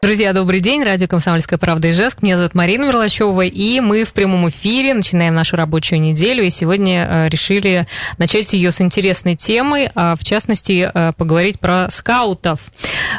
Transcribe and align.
Друзья, 0.00 0.32
добрый 0.32 0.60
день. 0.60 0.84
Радио 0.84 1.08
«Комсомольская 1.08 1.58
правда» 1.58 1.90
Ижевск. 1.90 2.22
Меня 2.22 2.36
зовут 2.36 2.54
Марина 2.54 2.84
Мерлачева, 2.84 3.44
и 3.44 3.80
мы 3.80 4.04
в 4.04 4.12
прямом 4.12 4.48
эфире 4.48 4.94
начинаем 4.94 5.34
нашу 5.34 5.56
рабочую 5.56 6.00
неделю. 6.00 6.44
И 6.44 6.50
сегодня 6.50 7.04
э, 7.04 7.28
решили 7.28 7.88
начать 8.16 8.52
ее 8.52 8.70
с 8.70 8.80
интересной 8.80 9.34
темы, 9.34 9.90
а 9.96 10.14
в 10.14 10.22
частности, 10.22 10.88
э, 10.94 11.12
поговорить 11.16 11.58
про 11.58 11.90
скаутов. 11.90 12.60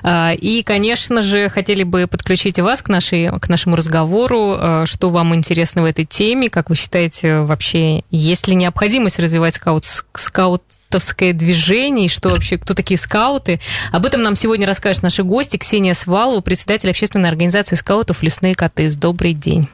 Э, 0.04 0.34
и, 0.34 0.64
конечно 0.64 1.22
же, 1.22 1.50
хотели 1.50 1.84
бы 1.84 2.08
подключить 2.08 2.60
вас 2.60 2.82
к, 2.82 2.88
нашей, 2.88 3.30
к 3.38 3.50
нашему 3.50 3.76
разговору. 3.76 4.86
Что 4.86 5.10
вам 5.10 5.36
интересно 5.36 5.82
в 5.82 5.86
этой 5.86 6.06
теме? 6.06 6.50
Как 6.50 6.70
вы 6.70 6.78
считаете, 6.78 7.42
вообще, 7.42 8.04
есть 8.10 8.48
ли 8.48 8.56
необходимость 8.56 9.20
развивать 9.20 9.56
скаут, 9.56 9.84
скаут 9.84 10.64
скаутовское 10.90 11.34
движение, 11.34 12.08
и 12.08 12.10
что 12.10 12.30
вообще, 12.30 12.58
кто 12.58 12.74
такие 12.74 12.98
скауты. 12.98 13.60
Об 13.92 14.06
этом 14.06 14.24
нам 14.24 14.36
сегодня 14.36 14.66
расскажут 14.66 15.04
наши 15.04 15.24
гости. 15.24 15.58
Ксения 15.58 15.94
Свалова, 15.94 16.42
председатель 16.42 16.90
общественной 16.90 17.30
организации 17.30 17.76
скаутов 17.76 18.24
«Лесные 18.24 18.56
коты». 18.56 18.90
Добрый 18.90 19.34
день. 19.34 19.70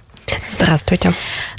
Здравствуйте. 0.49 1.13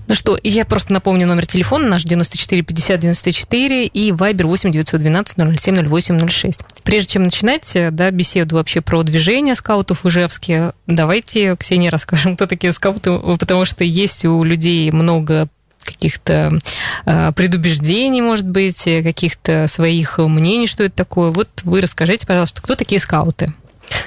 Ну 0.09 0.14
что, 0.14 0.38
я 0.42 0.64
просто 0.64 0.92
напомню 0.92 1.27
номер 1.27 1.47
телефона 1.47 1.88
наш 1.88 2.02
94 2.05 2.62
50 2.62 3.00
94 3.00 3.87
и 3.87 4.12
Вайбер 4.12 4.47
8 4.47 4.73
912 4.73 5.61
007 5.61 5.88
08 5.88 6.28
06. 6.28 6.61
Прежде 6.83 7.12
чем 7.12 7.23
начинать 7.23 7.73
да, 7.92 8.11
беседу 8.11 8.56
вообще 8.56 8.80
про 8.80 9.02
движение 9.05 9.55
скаутов 9.55 10.05
в 10.05 10.09
Ижевске, 10.09 10.73
давайте, 10.86 11.56
Ксения, 11.56 11.91
расскажем, 11.91 12.34
кто 12.36 12.47
такие 12.47 12.73
скауты, 12.73 13.19
потому 13.38 13.64
что 13.64 13.84
есть 13.84 14.25
у 14.25 14.42
людей 14.42 14.91
много 14.91 15.48
каких-то 15.87 16.59
э, 17.05 17.33
предубеждений, 17.33 18.20
может 18.20 18.47
быть, 18.47 18.84
каких-то 18.84 19.67
своих 19.69 20.19
мнений, 20.19 20.67
что 20.67 20.84
это 20.84 20.97
такое. 20.97 21.31
Вот 21.31 21.48
вы 21.62 21.81
расскажите, 21.81 22.27
пожалуйста, 22.27 22.62
кто 22.62 22.75
такие 22.75 23.01
скауты? 23.01 23.53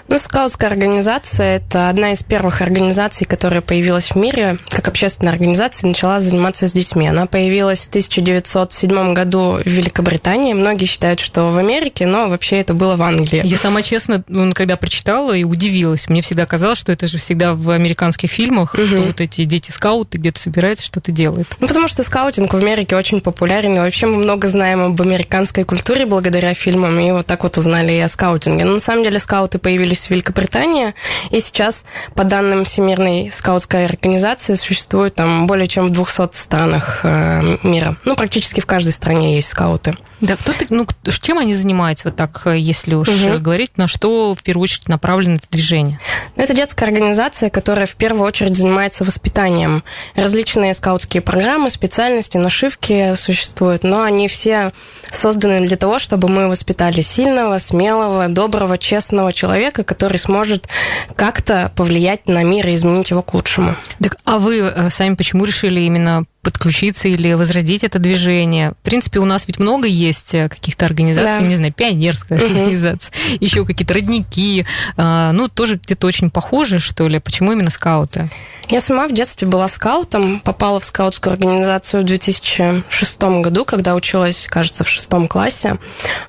Ну, 0.07 0.17
скаутская 0.17 0.69
организация– 0.69 1.55
это 1.57 1.89
одна 1.89 2.11
из 2.11 2.23
первых 2.23 2.61
организаций, 2.61 3.25
которая 3.25 3.61
появилась 3.61 4.11
в 4.11 4.15
мире 4.15 4.57
как 4.69 4.87
общественная 4.87 5.33
организация 5.33 5.87
начала 5.87 6.19
заниматься 6.19 6.67
с 6.67 6.73
детьми. 6.73 7.07
Она 7.07 7.25
появилась 7.25 7.85
в 7.85 7.89
1907 7.89 9.13
году 9.13 9.59
в 9.63 9.67
Великобритании. 9.67 10.53
Многие 10.53 10.85
считают, 10.85 11.19
что 11.19 11.51
в 11.51 11.57
Америке, 11.57 12.07
но 12.07 12.27
вообще 12.27 12.57
это 12.57 12.73
было 12.73 12.95
в 12.95 13.03
Англии. 13.03 13.41
Я 13.43 13.57
сама 13.57 13.81
честно, 13.81 14.23
ну, 14.27 14.51
когда 14.53 14.77
прочитала 14.77 15.33
и 15.33 15.43
удивилась. 15.43 16.09
Мне 16.09 16.21
всегда 16.21 16.45
казалось, 16.45 16.79
что 16.79 16.91
это 16.91 17.07
же 17.07 17.17
всегда 17.17 17.53
в 17.53 17.69
американских 17.69 18.31
фильмах, 18.31 18.73
угу. 18.73 18.85
что 18.85 19.01
вот 19.01 19.21
эти 19.21 19.45
дети-скауты 19.45 20.17
где-то 20.17 20.39
собираются, 20.39 20.85
что-то 20.85 21.11
делают. 21.11 21.47
Ну, 21.59 21.67
потому 21.67 21.87
что 21.87 22.03
скаутинг 22.03 22.53
в 22.53 22.57
Америке 22.57 22.95
очень 22.95 23.21
популярен, 23.21 23.75
и 23.75 23.79
вообще 23.79 24.07
мы 24.07 24.17
много 24.17 24.47
знаем 24.47 24.81
об 24.81 25.01
американской 25.01 25.63
культуре 25.65 26.05
благодаря 26.05 26.53
фильмам, 26.53 26.99
и 26.99 27.11
вот 27.11 27.25
так 27.25 27.43
вот 27.43 27.57
узнали 27.57 27.93
и 27.93 27.99
о 27.99 28.09
скаутинге. 28.09 28.65
Но 28.65 28.73
на 28.73 28.79
самом 28.79 29.03
деле 29.03 29.19
скауты 29.19 29.59
появились 29.59 29.68
в 29.77 30.09
Великобритании, 30.11 30.93
и 31.29 31.39
сейчас, 31.39 31.85
по 32.15 32.23
данным 32.23 32.63
Всемирной 32.63 33.29
скаутской 33.31 33.85
организации, 33.85 34.55
существует 34.55 35.15
там 35.15 35.47
более 35.47 35.67
чем 35.67 35.87
в 35.87 35.91
200 35.91 36.29
странах 36.33 37.01
э, 37.03 37.57
мира. 37.63 37.97
Ну, 38.05 38.15
практически 38.15 38.59
в 38.59 38.65
каждой 38.65 38.93
стране 38.93 39.35
есть 39.35 39.49
скауты. 39.49 39.95
Да, 40.21 40.35
кто 40.35 40.53
ты, 40.53 40.67
ну, 40.69 40.85
чем 41.21 41.37
они 41.37 41.53
занимаются, 41.53 42.09
вот 42.09 42.15
так, 42.17 42.41
э, 42.45 42.57
если 42.57 42.95
уж 42.95 43.07
угу. 43.07 43.39
говорить, 43.39 43.77
на 43.77 43.87
что 43.87 44.35
в 44.35 44.43
первую 44.43 44.63
очередь 44.63 44.89
направлено 44.89 45.35
это 45.35 45.47
движение? 45.49 45.99
Ну, 46.35 46.43
это 46.43 46.53
детская 46.53 46.85
организация, 46.85 47.49
которая 47.49 47.85
в 47.85 47.95
первую 47.95 48.25
очередь 48.27 48.57
занимается 48.57 49.05
воспитанием. 49.05 49.83
Различные 50.15 50.73
скаутские 50.73 51.21
программы, 51.21 51.69
специальности, 51.69 52.37
нашивки 52.37 53.15
существуют, 53.15 53.83
но 53.83 54.01
они 54.01 54.27
все 54.27 54.73
созданы 55.11 55.65
для 55.65 55.77
того, 55.77 55.99
чтобы 55.99 56.27
мы 56.27 56.49
воспитали 56.49 57.01
сильного, 57.01 57.57
смелого, 57.57 58.27
доброго, 58.27 58.77
честного 58.77 59.31
человека, 59.31 59.83
который 59.83 60.17
сможет 60.17 60.67
как-то 61.15 61.71
повлиять 61.75 62.27
на 62.27 62.43
мир 62.43 62.67
и 62.67 62.73
изменить 62.73 63.11
его 63.11 63.21
к 63.21 63.33
лучшему. 63.33 63.75
Так, 64.01 64.17
а 64.25 64.39
вы 64.39 64.59
э, 64.59 64.89
сами 64.89 65.15
почему 65.15 65.45
решили 65.45 65.81
именно 65.81 66.25
подключиться 66.41 67.07
или 67.07 67.33
возродить 67.33 67.83
это 67.83 67.99
движение. 67.99 68.71
В 68.71 68.83
принципе, 68.83 69.19
у 69.19 69.25
нас 69.25 69.47
ведь 69.47 69.59
много 69.59 69.87
есть 69.87 70.33
э, 70.33 70.49
каких-то 70.49 70.85
организаций, 70.85 71.41
да. 71.41 71.47
не 71.47 71.55
знаю, 71.55 71.73
пионерская 71.73 72.39
угу. 72.39 72.47
организация, 72.47 73.13
еще 73.39 73.65
какие-то 73.65 73.93
родники. 73.93 74.65
А, 74.95 75.31
ну, 75.33 75.47
тоже 75.47 75.79
где-то 75.83 76.07
очень 76.07 76.29
похожи, 76.29 76.79
что 76.79 77.07
ли. 77.07 77.19
Почему 77.19 77.51
именно 77.51 77.71
скауты? 77.71 78.29
Я 78.69 78.81
сама 78.81 79.07
в 79.07 79.13
детстве 79.13 79.47
была 79.47 79.67
скаутом, 79.67 80.39
попала 80.41 80.79
в 80.79 80.85
скаутскую 80.85 81.33
организацию 81.33 82.03
в 82.03 82.05
2006 82.05 83.19
году, 83.41 83.65
когда 83.65 83.95
училась, 83.95 84.45
кажется, 84.47 84.83
в 84.83 84.89
шестом 84.89 85.27
классе. 85.27 85.79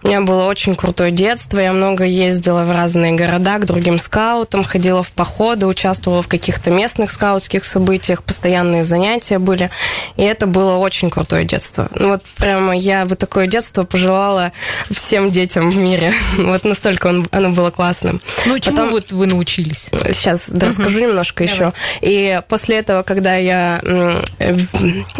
У 0.03 0.09
меня 0.09 0.23
было 0.23 0.47
очень 0.47 0.75
крутое 0.75 1.11
детство, 1.11 1.61
я 1.61 1.75
много 1.75 2.05
ездила 2.05 2.65
в 2.65 2.71
разные 2.75 3.13
города 3.13 3.59
к 3.59 3.67
другим 3.67 3.99
скаутам, 3.99 4.65
ходила 4.65 5.03
в 5.03 5.13
походы, 5.13 5.67
участвовала 5.67 6.23
в 6.23 6.29
каких-то 6.29 6.71
местных 6.71 7.11
скаутских 7.11 7.67
событиях, 7.67 8.23
постоянные 8.23 8.85
занятия 8.85 9.39
были, 9.39 9.71
и 10.17 10.23
это 10.23 10.47
было 10.47 10.77
очень 10.77 11.11
крутое 11.11 11.45
детство. 11.45 11.89
Ну 11.95 12.11
вот 12.11 12.23
прямо 12.37 12.77
я 12.77 13.05
бы 13.05 13.17
такое 13.17 13.47
детство 13.47 13.85
пожелала 13.85 14.53
всем 14.91 15.31
детям 15.31 15.71
в 15.71 15.77
мире. 15.77 16.13
Вот 16.51 16.65
настолько 16.65 17.07
он, 17.07 17.27
оно 17.31 17.51
было 17.51 17.71
классным. 17.71 18.21
Ну, 18.47 18.59
чему 18.59 18.77
Потом... 18.77 18.91
вот 18.91 19.13
вы 19.13 19.27
научились? 19.27 19.89
Сейчас 20.13 20.45
да, 20.49 20.67
угу. 20.67 20.67
расскажу 20.67 21.01
немножко 21.01 21.45
Давай. 21.45 21.55
еще. 21.55 21.73
И 22.01 22.41
после 22.49 22.79
этого, 22.79 23.03
когда 23.03 23.37
я 23.37 23.81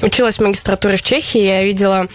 училась 0.03 0.39
в 0.39 0.43
магистратуре 0.43 0.97
в 0.97 1.03
Чехии, 1.03 1.41
я 1.41 1.63
видела, 1.63 2.09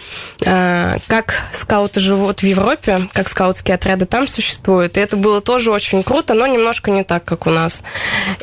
э, 0.44 0.96
как 1.06 1.46
скауты 1.52 2.00
живут 2.00 2.40
в 2.40 2.46
Европе, 2.46 3.08
как 3.12 3.28
скаутские 3.28 3.76
отряды 3.76 4.06
там 4.06 4.26
существуют. 4.26 4.96
И 4.96 5.00
это 5.00 5.16
было 5.16 5.40
тоже 5.40 5.70
очень 5.70 6.02
круто, 6.02 6.34
но 6.34 6.46
немножко 6.46 6.90
не 6.90 7.04
так, 7.04 7.24
как 7.24 7.46
у 7.46 7.50
нас. 7.50 7.82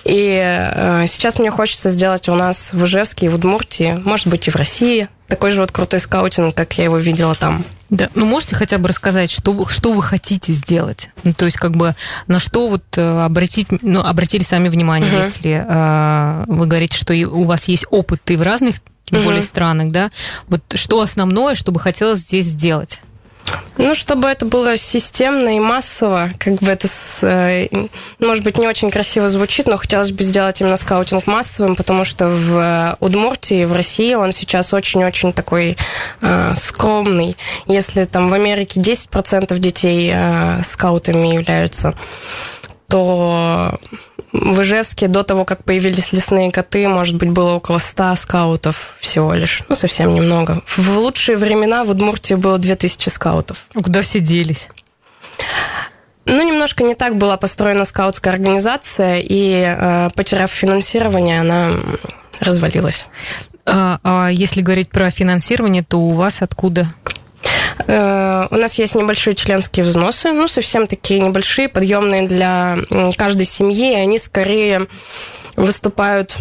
И 0.04 0.40
э, 0.42 1.06
сейчас 1.08 1.40
мне 1.40 1.52
хочется 1.52 1.90
сделать 1.90 2.30
у 2.30 2.36
нас 2.36 2.74
в 2.74 2.84
Ижевске 2.86 3.28
и 3.28 3.30
в 3.30 3.36
Удмуртии, 3.36 4.02
может 4.14 4.28
быть, 4.28 4.48
и 4.48 4.52
в 4.52 4.56
России, 4.56 5.10
такой 5.28 5.50
же 5.50 5.60
вот 5.60 5.72
крутой 5.72 6.00
скаутинг, 6.00 6.54
как 6.54 6.78
я 6.78 6.84
его 6.84 6.98
видела 6.98 7.34
там. 7.34 7.66
Да, 7.90 8.12
ну 8.14 8.28
можете 8.28 8.54
хотя 8.54 8.78
бы 8.78 8.88
рассказать, 8.88 9.32
что, 9.32 9.66
что 9.66 9.92
вы 9.92 10.04
хотите 10.04 10.54
сделать? 10.54 11.10
Ну, 11.24 11.34
то 11.34 11.46
есть, 11.46 11.58
как 11.58 11.72
бы 11.72 11.96
на 12.28 12.40
что 12.40 12.68
вот 12.68 12.84
э, 12.96 13.02
обратить, 13.02 13.70
ну, 13.82 14.02
обратили 14.02 14.44
сами 14.44 14.70
внимание, 14.70 15.12
uh-huh. 15.12 15.24
если 15.24 15.66
э, 15.68 16.46
вы 16.46 16.68
говорите, 16.68 16.96
что 16.96 17.16
у 17.16 17.44
вас 17.46 17.68
есть 17.68 17.86
опыт 17.90 18.22
и 18.30 18.36
в 18.36 18.44
разных, 18.44 18.76
тем 19.06 19.22
uh-huh. 19.22 19.26
более, 19.26 19.42
странах, 19.42 19.90
да? 19.90 20.12
Вот 20.48 20.62
что 20.76 21.02
основное, 21.02 21.56
что 21.56 21.72
бы 21.72 21.80
хотелось 21.80 22.20
здесь 22.20 22.46
сделать? 22.46 23.02
Ну, 23.78 23.96
чтобы 23.96 24.28
это 24.28 24.46
было 24.46 24.78
системно 24.78 25.56
и 25.56 25.60
массово, 25.60 26.30
как 26.38 26.56
бы 26.56 26.72
это, 26.72 26.88
э, 27.22 27.68
может 28.20 28.44
быть, 28.44 28.58
не 28.58 28.68
очень 28.68 28.92
красиво 28.92 29.30
звучит, 29.30 29.68
но 29.68 29.78
хотелось 29.78 30.12
бы 30.12 30.24
сделать 30.24 30.62
именно 30.62 30.78
скаутинг 30.78 31.26
массовым, 31.26 31.76
потому 31.76 32.04
что 32.04 32.28
в 32.28 32.58
э, 32.58 32.96
Удмуртии, 33.00 33.66
в 33.66 33.74
России 33.74 34.14
он 34.14 34.32
сейчас 34.32 34.74
очень-очень 34.74 35.34
такой 35.34 35.76
э, 36.22 36.54
скромный. 36.56 37.36
Если 37.66 38.06
там 38.06 38.30
в 38.30 38.34
Америке 38.34 38.80
10% 38.80 39.58
детей 39.58 40.12
э, 40.14 40.62
скаутами 40.64 41.34
являются, 41.34 41.96
то 42.88 43.80
в 44.34 44.62
Ижевске 44.64 45.08
до 45.08 45.24
того, 45.24 45.46
как 45.46 45.64
появились 45.64 46.12
лесные 46.12 46.52
коты, 46.52 46.88
может 46.88 47.16
быть, 47.16 47.30
было 47.30 47.52
около 47.52 47.78
100 47.78 48.16
скаутов 48.16 48.96
всего 49.00 49.34
лишь. 49.34 49.62
Ну, 49.70 49.76
совсем 49.76 50.14
немного. 50.14 50.64
В 50.66 50.98
лучшие 50.98 51.38
времена 51.38 51.84
в 51.84 51.92
Удмуртии 51.92 52.34
было 52.34 52.58
2000 52.58 53.10
скаутов. 53.10 53.68
Куда 53.74 54.02
все 54.02 54.20
делись? 54.20 54.70
Ну, 56.26 56.42
немножко 56.42 56.84
не 56.84 56.96
так 56.96 57.18
была 57.18 57.38
построена 57.38 57.86
скаутская 57.86 58.34
организация, 58.34 59.20
и, 59.20 59.64
э, 59.66 60.10
потеряв 60.16 60.50
финансирование, 60.50 61.42
она 61.42 61.72
развалилась. 62.40 63.08
А, 63.66 64.00
а 64.04 64.30
если 64.30 64.62
говорить 64.62 64.90
про 64.90 65.12
финансирование, 65.12 65.84
то 65.84 66.00
у 66.00 66.12
вас 66.12 66.42
откуда 66.42 66.88
у 67.88 68.56
нас 68.56 68.78
есть 68.78 68.96
небольшие 68.96 69.36
членские 69.36 69.86
взносы, 69.86 70.32
ну, 70.32 70.48
совсем 70.48 70.88
такие 70.88 71.20
небольшие, 71.20 71.70
подъемные 71.70 72.28
для 72.28 72.78
каждой 73.18 73.46
семьи, 73.46 73.94
и 73.94 73.96
они 73.96 74.18
скорее 74.18 74.88
выступают 75.56 76.38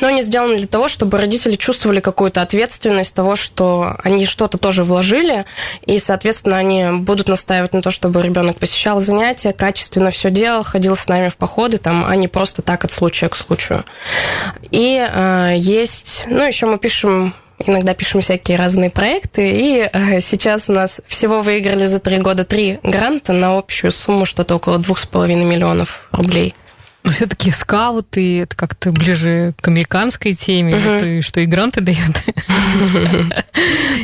но 0.00 0.08
они 0.08 0.22
сделаны 0.22 0.56
для 0.56 0.66
того, 0.66 0.88
чтобы 0.88 1.18
родители 1.18 1.56
чувствовали 1.56 2.00
какую-то 2.00 2.42
ответственность 2.42 3.14
того, 3.14 3.36
что 3.36 3.96
они 4.02 4.26
что-то 4.26 4.58
тоже 4.58 4.84
вложили, 4.84 5.46
и, 5.84 5.98
соответственно, 5.98 6.58
они 6.58 6.86
будут 6.98 7.28
настаивать 7.28 7.72
на 7.72 7.82
то, 7.82 7.90
чтобы 7.90 8.22
ребенок 8.22 8.58
посещал 8.58 9.00
занятия, 9.00 9.52
качественно 9.52 10.10
все 10.10 10.30
делал, 10.30 10.62
ходил 10.62 10.96
с 10.96 11.08
нами 11.08 11.28
в 11.28 11.36
походы, 11.36 11.78
там, 11.78 12.04
а 12.06 12.14
не 12.16 12.28
просто 12.28 12.62
так 12.62 12.84
от 12.84 12.92
случая 12.92 13.28
к 13.28 13.36
случаю. 13.36 13.84
И 14.70 14.98
э, 14.98 15.54
есть, 15.56 16.24
ну, 16.26 16.46
еще 16.46 16.66
мы 16.66 16.78
пишем 16.78 17.34
иногда 17.64 17.94
пишем 17.94 18.20
всякие 18.20 18.56
разные 18.56 18.90
проекты, 18.90 19.48
и 19.48 19.88
э, 19.90 20.20
сейчас 20.20 20.68
у 20.68 20.72
нас 20.72 21.00
всего 21.06 21.40
выиграли 21.40 21.86
за 21.86 21.98
три 21.98 22.18
года 22.18 22.44
три 22.44 22.78
гранта 22.82 23.32
на 23.32 23.56
общую 23.56 23.92
сумму 23.92 24.26
что-то 24.26 24.56
около 24.56 24.78
двух 24.78 24.98
с 24.98 25.06
половиной 25.06 25.44
миллионов 25.44 26.08
рублей. 26.12 26.54
Но 27.02 27.12
все-таки 27.12 27.52
скауты 27.52 28.40
это 28.40 28.56
как-то 28.56 28.90
ближе 28.90 29.54
к 29.60 29.68
американской 29.68 30.32
теме, 30.32 30.76
вот, 30.76 31.02
и 31.04 31.20
что 31.20 31.40
и 31.40 31.46
гранты 31.46 31.80
дают. 31.80 32.00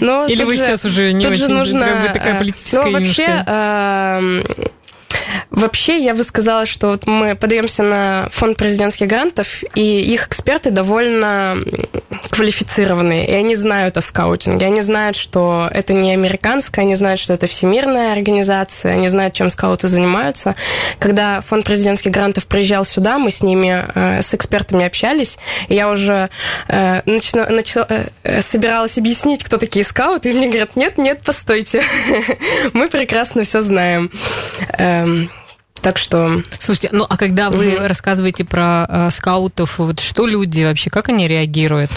Ну, 0.01 0.27
Или 0.29 0.45
вы 0.45 0.57
сейчас 0.57 0.85
уже 0.85 1.13
не 1.13 1.27
очень 1.27 1.49
такая 2.13 2.35
э, 2.35 2.39
политическая 2.39 2.85
Ну, 2.85 2.93
вообще, 2.93 3.45
Вообще, 5.51 6.03
я 6.03 6.15
бы 6.15 6.23
сказала, 6.23 6.67
что 6.67 6.89
вот 6.89 7.07
мы 7.07 7.37
подаемся 7.37 7.83
на 7.83 8.29
фонд 8.33 8.57
президентских 8.57 9.07
грантов, 9.07 9.63
и 9.75 10.01
их 10.01 10.27
эксперты 10.29 10.71
довольно 10.71 11.59
квалифицированные, 12.31 13.29
и 13.29 13.33
они 13.33 13.55
знают 13.55 13.99
о 13.99 14.03
скаутинге, 14.03 14.67
они 14.67 14.81
знают, 14.81 15.15
что 15.15 15.69
это 15.71 15.93
не 15.93 16.13
американская, 16.13 16.85
они 16.85 16.95
знают, 16.95 17.21
что 17.21 17.35
это 17.35 17.47
всемирная 17.47 18.13
организация, 18.13 18.95
они 18.95 19.09
знают, 19.09 19.35
чем 19.35 19.51
скауты 19.51 19.89
занимаются. 19.89 20.57
Когда 20.99 21.43
фонд 21.43 21.65
президентских 21.65 22.11
грантов 22.11 22.47
приезжал 22.47 22.85
сюда, 22.85 23.19
мы 23.19 23.31
с 23.31 23.43
ними, 23.43 23.85
э, 23.95 24.23
с 24.23 24.35
экспертами 24.35 24.87
общались, 24.87 25.39
и 25.69 25.75
я 25.75 25.91
уже 25.91 26.31
э, 26.69 27.03
начала, 27.05 27.47
начала, 27.51 27.87
э, 28.23 28.41
собиралась 28.43 28.97
объяснить, 28.97 29.45
кто 29.45 29.59
такие 29.59 29.85
скауты, 29.85 30.31
и 30.31 30.33
мне 30.33 30.49
говорят, 30.49 30.77
нет, 30.77 30.97
нет, 30.97 31.21
постойте, 31.23 31.83
мы 32.73 32.89
прекрасно 32.89 33.45
все 33.45 33.61
знаем. 33.61 34.11
Эм, 34.79 35.02
так 35.81 35.99
что... 35.99 36.43
Слушайте, 36.59 36.91
ну 36.93 37.07
а 37.09 37.17
когда 37.17 37.51
вы 37.51 37.77
угу. 37.77 37.89
рассказываете 37.89 38.45
про 38.45 38.87
э, 38.89 39.11
скаутов, 39.11 39.79
вот 39.79 40.01
что 40.01 40.27
люди 40.27 40.63
вообще, 40.63 40.91
как 40.91 41.09
они 41.09 41.27
реагируют? 41.27 41.91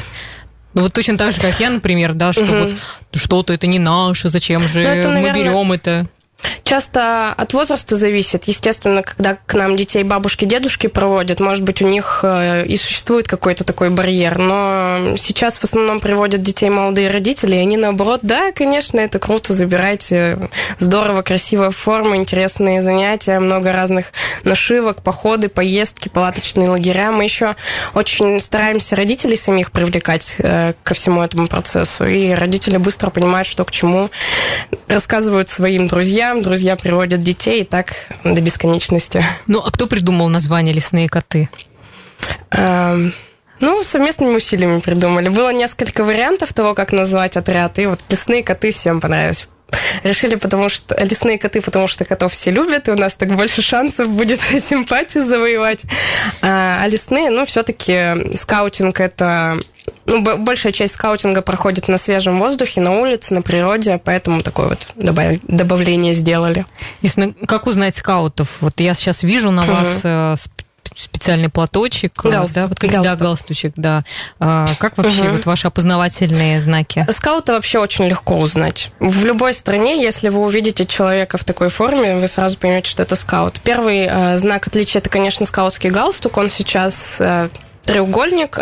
Ну 0.73 0.81
вот 0.81 0.93
точно 0.93 1.17
так 1.17 1.31
же, 1.31 1.39
как 1.39 1.59
я, 1.59 1.69
например, 1.69 2.13
да, 2.13 2.33
что 2.33 2.43
угу. 2.43 2.53
вот 2.53 2.77
что-то 3.13 3.53
это 3.53 3.67
не 3.67 3.79
наше, 3.79 4.29
зачем 4.29 4.67
же 4.67 4.81
ну, 4.81 4.89
это, 4.89 5.09
наверное, 5.09 5.33
мы 5.33 5.39
берем 5.39 5.71
это? 5.71 6.07
Часто 6.63 7.33
от 7.33 7.53
возраста 7.53 7.95
зависит. 7.95 8.45
Естественно, 8.45 9.03
когда 9.03 9.37
к 9.45 9.53
нам 9.53 9.75
детей 9.77 10.03
бабушки, 10.03 10.45
дедушки 10.45 10.87
проводят, 10.87 11.39
может 11.39 11.63
быть, 11.63 11.81
у 11.81 11.87
них 11.87 12.21
э, 12.23 12.65
и 12.65 12.77
существует 12.77 13.27
какой-то 13.27 13.63
такой 13.63 13.89
барьер. 13.89 14.37
Но 14.37 15.15
сейчас 15.17 15.57
в 15.57 15.63
основном 15.63 15.99
приводят 15.99 16.41
детей 16.41 16.69
молодые 16.69 17.09
родители, 17.09 17.55
и 17.55 17.59
они 17.59 17.77
наоборот, 17.77 18.21
да, 18.23 18.51
конечно, 18.51 18.99
это 18.99 19.19
круто, 19.19 19.53
забирайте. 19.53 20.49
Здорово, 20.79 21.21
красивая 21.21 21.71
форма, 21.71 22.17
интересные 22.17 22.81
занятия, 22.81 23.39
много 23.39 23.71
разных 23.71 24.11
нашивок, 24.43 25.01
походы, 25.01 25.49
поездки, 25.49 26.09
палаточные 26.09 26.69
лагеря. 26.69 27.11
Мы 27.11 27.23
еще 27.23 27.55
очень 27.93 28.39
стараемся 28.39 28.95
родителей 28.95 29.35
самих 29.35 29.71
привлекать 29.71 30.35
э, 30.39 30.73
ко 30.83 30.93
всему 30.93 31.21
этому 31.21 31.47
процессу. 31.47 32.05
И 32.05 32.31
родители 32.31 32.77
быстро 32.77 33.09
понимают, 33.09 33.47
что 33.47 33.63
к 33.63 33.71
чему, 33.71 34.09
рассказывают 34.87 35.49
своим 35.49 35.87
друзьям, 35.87 36.34
друзьям, 36.41 36.55
друзья 36.55 36.75
приводят 36.75 37.21
детей, 37.21 37.61
и 37.61 37.63
так 37.65 37.93
до 38.23 38.41
бесконечности. 38.41 39.23
Ну, 39.47 39.59
а 39.59 39.71
кто 39.71 39.87
придумал 39.87 40.29
название 40.29 40.73
«Лесные 40.73 41.09
коты»? 41.09 41.49
Эм... 42.51 43.13
Ну, 43.61 43.83
совместными 43.83 44.35
усилиями 44.35 44.79
придумали. 44.79 45.29
Было 45.29 45.53
несколько 45.53 46.03
вариантов 46.03 46.53
того, 46.53 46.73
как 46.73 46.91
назвать 46.91 47.37
отряд, 47.37 47.79
и 47.79 47.85
вот 47.85 47.99
лесные 48.09 48.43
коты 48.43 48.71
всем 48.71 48.99
понравились. 48.99 49.47
Решили, 50.03 50.35
потому 50.35 50.69
что 50.69 50.95
лесные 51.03 51.37
коты, 51.37 51.61
потому 51.61 51.87
что 51.87 52.05
котов 52.05 52.33
все 52.33 52.51
любят, 52.51 52.87
и 52.87 52.91
у 52.91 52.95
нас 52.95 53.15
так 53.15 53.35
больше 53.35 53.61
шансов 53.61 54.09
будет 54.09 54.41
симпатию 54.41 55.25
завоевать. 55.25 55.85
А, 56.41 56.79
а 56.81 56.87
лесные, 56.87 57.29
ну, 57.29 57.45
все-таки 57.45 58.35
скаутинг 58.35 58.99
это 58.99 59.57
ну, 60.05 60.21
большая 60.21 60.71
часть 60.71 60.95
скаутинга 60.95 61.41
проходит 61.41 61.87
на 61.87 61.97
свежем 61.97 62.39
воздухе, 62.39 62.81
на 62.81 62.99
улице, 62.99 63.33
на 63.33 63.41
природе, 63.41 63.99
поэтому 64.03 64.41
такое 64.41 64.69
вот 64.69 64.87
добавление 64.95 66.13
сделали. 66.13 66.65
Если, 67.01 67.35
как 67.47 67.67
узнать 67.67 67.95
скаутов? 67.95 68.49
Вот 68.61 68.79
я 68.79 68.93
сейчас 68.93 69.23
вижу 69.23 69.51
на 69.51 69.65
вас 69.65 70.05
uh 70.05 70.37
специальный 70.95 71.49
платочек, 71.49 72.13
галстук, 72.21 72.55
да, 72.55 72.67
вот 72.67 72.79
как, 72.79 72.89
галстук. 72.89 73.17
да, 73.17 73.25
галстучек, 73.25 73.73
да. 73.75 74.03
А, 74.39 74.69
как 74.79 74.97
вообще 74.97 75.23
угу. 75.23 75.35
вот 75.35 75.45
ваши 75.45 75.67
опознавательные 75.67 76.59
знаки? 76.61 77.05
Скаута 77.11 77.53
вообще 77.53 77.79
очень 77.79 78.05
легко 78.05 78.37
узнать. 78.37 78.91
В 78.99 79.25
любой 79.25 79.53
стране, 79.53 80.01
если 80.01 80.29
вы 80.29 80.41
увидите 80.41 80.85
человека 80.85 81.37
в 81.37 81.43
такой 81.43 81.69
форме, 81.69 82.15
вы 82.15 82.27
сразу 82.27 82.57
поймете, 82.57 82.89
что 82.89 83.03
это 83.03 83.15
скаут. 83.15 83.59
Первый 83.61 84.07
э, 84.09 84.37
знак 84.37 84.67
отличия 84.67 85.01
это, 85.01 85.09
конечно, 85.09 85.45
скаутский 85.45 85.89
галстук. 85.89 86.37
Он 86.37 86.49
сейчас 86.49 87.17
э, 87.19 87.49
треугольник, 87.85 88.57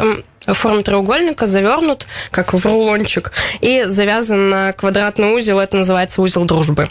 в 0.46 0.54
форме 0.54 0.82
треугольника 0.82 1.46
завернут, 1.46 2.08
как 2.32 2.54
в 2.54 2.66
рулончик, 2.66 3.32
и 3.62 3.84
завязан 3.86 4.50
на 4.50 4.74
квадратный 4.74 5.34
узел, 5.34 5.60
это 5.60 5.78
называется 5.78 6.22
узел 6.22 6.46
дружбы. 6.46 6.90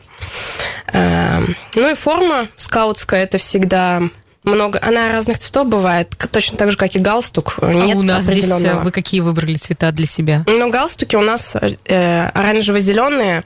Эм, 0.92 1.56
ну 1.74 1.90
и 1.90 1.94
форма 1.94 2.48
скаутская, 2.56 3.22
это 3.24 3.38
всегда 3.38 4.02
много. 4.44 4.80
Она 4.82 5.08
разных 5.10 5.38
цветов 5.38 5.68
бывает, 5.68 6.14
точно 6.30 6.56
так 6.56 6.70
же, 6.70 6.76
как 6.76 6.94
и 6.96 6.98
галстук. 6.98 7.56
А 7.60 7.72
Нет 7.72 7.96
у 7.96 8.02
нас 8.02 8.24
здесь 8.24 8.44
э, 8.44 8.80
вы 8.80 8.90
какие 8.90 9.20
выбрали 9.20 9.54
цвета 9.54 9.92
для 9.92 10.06
себя? 10.06 10.44
Ну, 10.46 10.70
галстуки 10.70 11.16
у 11.16 11.20
нас 11.20 11.54
э, 11.54 12.28
оранжево-зеленые, 12.28 13.44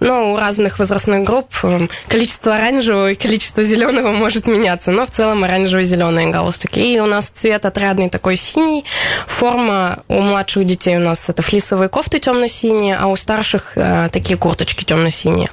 но 0.00 0.32
у 0.32 0.36
разных 0.36 0.78
возрастных 0.78 1.24
групп 1.24 1.48
э, 1.62 1.88
количество 2.08 2.56
оранжевого 2.56 3.12
и 3.12 3.14
количество 3.14 3.62
зеленого 3.62 4.12
может 4.12 4.46
меняться, 4.46 4.90
но 4.90 5.06
в 5.06 5.10
целом 5.10 5.44
оранжево-зеленые 5.44 6.30
галстуки. 6.30 6.78
И 6.78 7.00
у 7.00 7.06
нас 7.06 7.28
цвет 7.28 7.64
отрядный 7.64 8.10
такой 8.10 8.36
синий. 8.36 8.84
Форма 9.26 10.02
у 10.08 10.20
младших 10.20 10.64
детей 10.64 10.96
у 10.96 11.00
нас 11.00 11.28
это 11.28 11.42
флисовые 11.42 11.88
кофты 11.88 12.18
темно-синие, 12.18 12.96
а 12.96 13.06
у 13.06 13.16
старших 13.16 13.72
э, 13.76 14.08
такие 14.12 14.38
курточки 14.38 14.84
темно-синие. 14.84 15.50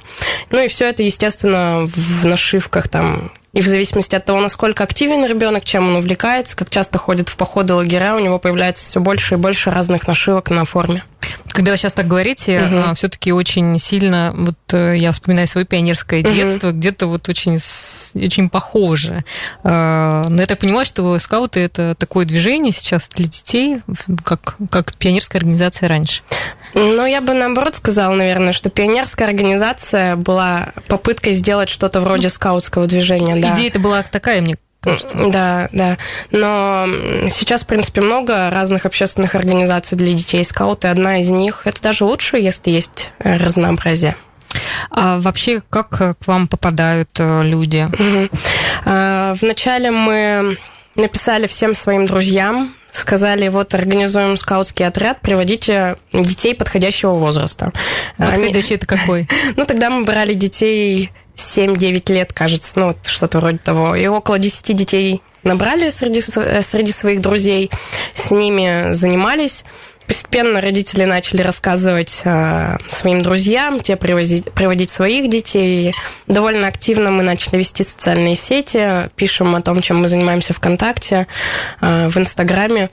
Ну 0.50 0.60
и 0.60 0.68
все 0.68 0.86
это, 0.86 1.02
естественно, 1.02 1.86
в 1.86 2.26
нашивках 2.26 2.88
там 2.88 3.32
и 3.52 3.60
в 3.60 3.66
зависимости 3.66 4.14
от 4.14 4.24
того, 4.24 4.40
насколько 4.40 4.82
активен 4.82 5.24
ребенок, 5.26 5.64
чем 5.64 5.88
он 5.88 5.96
увлекается, 5.96 6.56
как 6.56 6.70
часто 6.70 6.98
ходит 6.98 7.28
в 7.28 7.36
походы 7.36 7.74
лагеря, 7.74 8.16
у 8.16 8.18
него 8.18 8.38
появляется 8.38 8.84
все 8.84 9.00
больше 9.00 9.34
и 9.34 9.38
больше 9.38 9.70
разных 9.70 10.06
нашивок 10.06 10.50
на 10.50 10.64
форме. 10.64 11.04
Когда 11.48 11.72
вы 11.72 11.76
сейчас 11.76 11.92
так 11.92 12.08
говорите, 12.08 12.62
угу. 12.62 12.76
А, 12.76 12.94
все-таки 12.94 13.30
очень 13.30 13.78
сильно, 13.78 14.32
вот 14.34 14.56
э, 14.72 14.96
я 14.96 15.12
вспоминаю 15.12 15.46
свое 15.46 15.66
пионерское 15.66 16.20
угу. 16.20 16.30
детство, 16.30 16.72
где-то 16.72 17.06
вот 17.06 17.28
очень, 17.28 17.58
очень 18.14 18.48
похоже. 18.48 19.24
А, 19.62 20.24
но 20.28 20.40
я 20.40 20.46
так 20.46 20.58
понимаю, 20.58 20.86
что 20.86 21.18
скауты 21.18 21.60
это 21.60 21.94
такое 21.96 22.24
движение 22.24 22.72
сейчас 22.72 23.08
для 23.10 23.26
детей, 23.26 23.82
как, 24.24 24.56
как 24.70 24.94
пионерская 24.94 25.40
организация 25.40 25.88
раньше. 25.88 26.22
Ну, 26.74 27.06
я 27.06 27.20
бы 27.20 27.34
наоборот 27.34 27.76
сказала, 27.76 28.14
наверное, 28.14 28.52
что 28.52 28.70
пионерская 28.70 29.28
организация 29.28 30.16
была 30.16 30.72
попыткой 30.88 31.32
сделать 31.32 31.68
что-то 31.68 32.00
вроде 32.00 32.28
скаутского 32.28 32.86
движения. 32.86 33.36
Да. 33.36 33.54
Идея 33.54 33.68
это 33.68 33.78
была 33.78 34.02
такая, 34.02 34.40
мне 34.40 34.56
кажется. 34.80 35.16
Да, 35.28 35.68
да. 35.72 35.98
Но 36.30 36.86
сейчас, 37.30 37.62
в 37.62 37.66
принципе, 37.66 38.00
много 38.00 38.50
разных 38.50 38.86
общественных 38.86 39.34
организаций 39.34 39.96
для 39.96 40.12
детей. 40.12 40.44
Скауты 40.44 40.88
одна 40.88 41.20
из 41.20 41.28
них. 41.28 41.62
Это 41.66 41.80
даже 41.82 42.04
лучше, 42.04 42.38
если 42.38 42.70
есть 42.70 43.12
разнообразие. 43.18 44.16
А 44.90 45.18
вообще, 45.18 45.62
как 45.70 45.90
к 45.90 46.16
вам 46.26 46.46
попадают 46.46 47.10
э, 47.18 47.42
люди? 47.42 47.86
Угу. 47.86 48.28
Вначале 49.40 49.90
мы 49.90 50.58
написали 50.94 51.46
всем 51.46 51.74
своим 51.74 52.04
друзьям, 52.04 52.74
сказали, 52.92 53.48
вот 53.48 53.74
организуем 53.74 54.36
скаутский 54.36 54.86
отряд, 54.86 55.20
приводите 55.20 55.96
детей 56.12 56.54
подходящего 56.54 57.12
возраста. 57.12 57.72
Подходящий 58.18 58.74
Они... 58.74 58.76
это 58.76 58.86
какой? 58.86 59.28
Ну, 59.56 59.64
тогда 59.64 59.90
мы 59.90 60.04
брали 60.04 60.34
детей 60.34 61.10
7-9 61.36 62.12
лет, 62.12 62.32
кажется, 62.32 62.72
ну, 62.76 62.86
вот 62.88 63.06
что-то 63.06 63.40
вроде 63.40 63.58
того. 63.58 63.96
И 63.96 64.06
около 64.06 64.38
10 64.38 64.76
детей 64.76 65.22
набрали 65.42 65.90
среди, 65.90 66.20
среди 66.20 66.92
своих 66.92 67.20
друзей, 67.20 67.70
с 68.12 68.30
ними 68.30 68.92
занимались. 68.92 69.64
Постепенно 70.06 70.60
родители 70.60 71.04
начали 71.04 71.42
рассказывать 71.42 72.22
э, 72.24 72.78
своим 72.88 73.22
друзьям, 73.22 73.80
те 73.80 73.96
привозить, 73.96 74.52
приводить 74.52 74.90
своих 74.90 75.30
детей. 75.30 75.94
Довольно 76.26 76.66
активно 76.66 77.10
мы 77.10 77.22
начали 77.22 77.56
вести 77.56 77.82
социальные 77.84 78.36
сети, 78.36 79.10
пишем 79.16 79.54
о 79.54 79.62
том, 79.62 79.80
чем 79.80 80.00
мы 80.00 80.08
занимаемся 80.08 80.52
ВКонтакте, 80.52 81.26
э, 81.80 82.08
в 82.08 82.16
Инстаграме. 82.18 82.90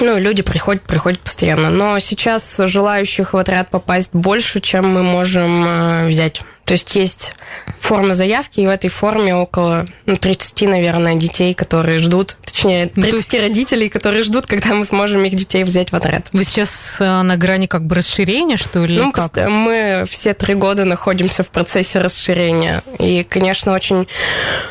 Ну, 0.00 0.18
люди 0.18 0.42
приходят, 0.42 0.82
приходят 0.82 1.20
постоянно. 1.20 1.70
Но 1.70 1.98
сейчас 1.98 2.56
желающих 2.58 3.32
в 3.32 3.36
отряд 3.36 3.70
попасть 3.70 4.10
больше, 4.12 4.60
чем 4.60 4.88
мы 4.88 5.02
можем 5.02 5.64
э, 5.64 6.08
взять. 6.08 6.42
То 6.64 6.74
есть 6.74 6.94
есть 6.94 7.34
форма 7.80 8.14
заявки, 8.14 8.60
и 8.60 8.66
в 8.66 8.70
этой 8.70 8.88
форме 8.88 9.34
около 9.34 9.86
ну, 10.06 10.16
30, 10.16 10.62
наверное, 10.62 11.16
детей, 11.16 11.54
которые 11.54 11.98
ждут, 11.98 12.36
точнее, 12.44 12.86
30 12.86 12.96
ну, 13.12 13.16
есть... 13.16 13.34
родителей, 13.34 13.88
которые 13.88 14.22
ждут, 14.22 14.46
когда 14.46 14.72
мы 14.74 14.84
сможем 14.84 15.24
их 15.24 15.34
детей 15.34 15.64
взять 15.64 15.90
в 15.90 15.96
отряд. 15.96 16.28
Вы 16.32 16.44
сейчас 16.44 16.98
э, 17.00 17.22
на 17.22 17.36
грани 17.36 17.66
как 17.66 17.84
бы 17.84 17.96
расширения, 17.96 18.56
что 18.56 18.84
ли? 18.84 18.96
Ну, 18.96 19.10
как? 19.10 19.36
мы 19.48 20.04
все 20.08 20.34
три 20.34 20.54
года 20.54 20.84
находимся 20.84 21.42
в 21.42 21.50
процессе 21.50 21.98
расширения. 21.98 22.82
И, 22.98 23.24
конечно, 23.24 23.72
очень 23.72 24.06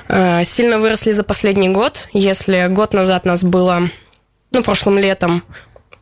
э, 0.07 0.43
сильно 0.45 0.79
выросли 0.79 1.11
за 1.11 1.23
последний 1.23 1.69
год. 1.69 2.07
Если 2.13 2.67
год 2.67 2.93
назад 2.93 3.25
нас 3.25 3.43
было 3.43 3.89
ну, 4.51 4.63
прошлым 4.63 4.97
летом, 4.97 5.43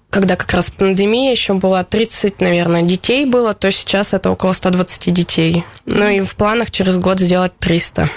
когда 0.09 0.35
как 0.35 0.51
раз 0.53 0.71
пандемия 0.71 1.31
еще 1.31 1.53
была, 1.53 1.83
30, 1.83 2.41
наверное, 2.41 2.81
детей 2.81 3.25
было, 3.25 3.53
то 3.53 3.71
сейчас 3.71 4.13
это 4.13 4.31
около 4.31 4.53
120 4.53 5.13
детей. 5.13 5.63
Ну 5.85 6.07
и 6.07 6.21
в 6.21 6.35
планах 6.35 6.71
через 6.71 6.97
год 6.97 7.19
сделать 7.19 7.57
300. 7.59 8.09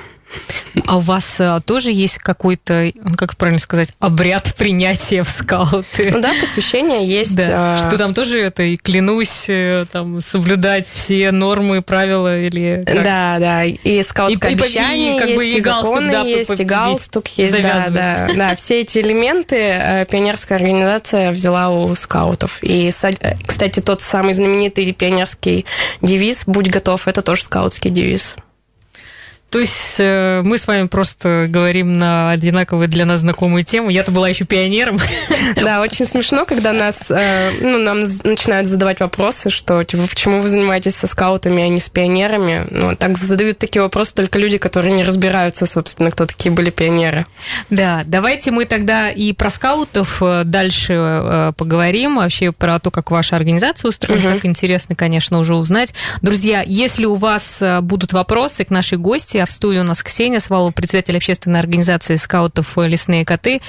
А 0.86 0.96
у 0.96 1.00
вас 1.00 1.36
а, 1.38 1.60
тоже 1.60 1.92
есть 1.92 2.18
какой-то, 2.18 2.92
как 3.16 3.36
правильно 3.36 3.60
сказать, 3.60 3.90
обряд 3.98 4.54
принятия 4.54 5.22
в 5.22 5.28
скауты? 5.28 6.10
Ну 6.12 6.20
да, 6.20 6.32
посвящение 6.40 7.06
есть. 7.06 7.36
Да. 7.36 7.74
А... 7.74 7.76
Что 7.76 7.98
там 7.98 8.14
тоже 8.14 8.40
это, 8.40 8.62
и 8.62 8.76
клянусь 8.76 9.44
э, 9.48 9.84
там 9.90 10.20
соблюдать 10.20 10.88
все 10.92 11.30
нормы, 11.30 11.82
правила 11.82 12.38
или 12.38 12.84
как? 12.86 13.02
Да, 13.02 13.36
да, 13.38 13.64
и 13.64 14.02
скаутское 14.02 14.52
и, 14.52 14.54
обещание 14.54 15.16
и, 15.16 15.18
как 15.18 15.28
есть, 15.28 15.38
бы, 15.38 15.46
и, 15.46 15.56
и 15.56 15.60
законы 15.60 16.10
да, 16.10 16.22
есть, 16.22 16.60
и 16.60 16.64
галстук 16.64 17.28
есть, 17.28 17.60
да, 17.60 17.88
да, 17.88 18.28
да. 18.34 18.56
Все 18.56 18.80
эти 18.80 18.98
элементы 18.98 19.56
э, 19.56 20.06
пионерская 20.06 20.58
организация 20.58 21.32
взяла 21.32 21.70
у 21.70 21.94
скаутов. 21.94 22.58
И, 22.62 22.90
э, 22.90 23.36
кстати, 23.46 23.80
тот 23.80 24.00
самый 24.00 24.32
знаменитый 24.32 24.90
пионерский 24.92 25.66
девиз 26.00 26.44
«Будь 26.46 26.68
готов»— 26.68 27.02
это 27.08 27.22
тоже 27.22 27.44
скаутский 27.44 27.90
девиз. 27.90 28.36
То 29.52 29.58
есть 29.58 29.96
э, 29.98 30.40
мы 30.46 30.56
с 30.56 30.66
вами 30.66 30.86
просто 30.86 31.44
говорим 31.46 31.98
на 31.98 32.30
одинаковые 32.30 32.88
для 32.88 33.04
нас 33.04 33.20
знакомые 33.20 33.64
темы. 33.64 33.92
Я-то 33.92 34.10
была 34.10 34.28
еще 34.28 34.44
пионером. 34.46 34.98
Да, 35.54 35.82
очень 35.82 36.06
смешно, 36.06 36.44
когда 36.44 36.72
нас, 36.72 37.10
э, 37.10 37.50
ну, 37.60 37.78
нам 37.78 38.00
начинают 38.24 38.68
задавать 38.68 39.00
вопросы, 39.00 39.50
что, 39.50 39.84
типа, 39.84 40.04
почему 40.08 40.40
вы 40.40 40.48
занимаетесь 40.48 40.94
со 40.94 41.06
скаутами, 41.06 41.62
а 41.62 41.68
не 41.68 41.80
с 41.80 41.90
пионерами? 41.90 42.66
Ну, 42.70 42.96
так 42.96 43.18
задают 43.18 43.58
такие 43.58 43.82
вопросы 43.82 44.14
только 44.14 44.38
люди, 44.38 44.56
которые 44.56 44.94
не 44.94 45.02
разбираются, 45.02 45.66
собственно, 45.66 46.10
кто 46.10 46.26
такие 46.26 46.50
были 46.50 46.70
пионеры. 46.70 47.26
Да, 47.70 48.02
давайте 48.06 48.50
мы 48.50 48.64
тогда 48.64 49.10
и 49.10 49.32
про 49.32 49.50
скаутов 49.50 50.22
э, 50.22 50.44
дальше 50.44 51.52
поговорим, 51.56 52.16
вообще 52.16 52.52
про 52.52 52.78
то, 52.78 52.90
как 52.90 53.10
ваша 53.10 53.36
организация 53.36 53.90
устроена. 53.90 54.28
Угу. 54.28 54.34
Так 54.36 54.46
интересно, 54.46 54.94
конечно, 54.94 55.38
уже 55.38 55.54
узнать. 55.54 55.92
Друзья, 56.22 56.62
если 56.64 57.04
у 57.04 57.14
вас 57.14 57.62
будут 57.82 58.12
вопросы 58.12 58.64
к 58.64 58.70
нашей 58.70 58.98
гости, 58.98 59.41
в 59.46 59.50
студии 59.50 59.78
у 59.78 59.84
нас 59.84 60.02
Ксения 60.02 60.38
Свалова, 60.38 60.70
председатель 60.70 61.16
общественной 61.16 61.60
организации 61.60 62.16
скаутов 62.16 62.76
«Лесные 62.76 63.24
коты». 63.24 63.60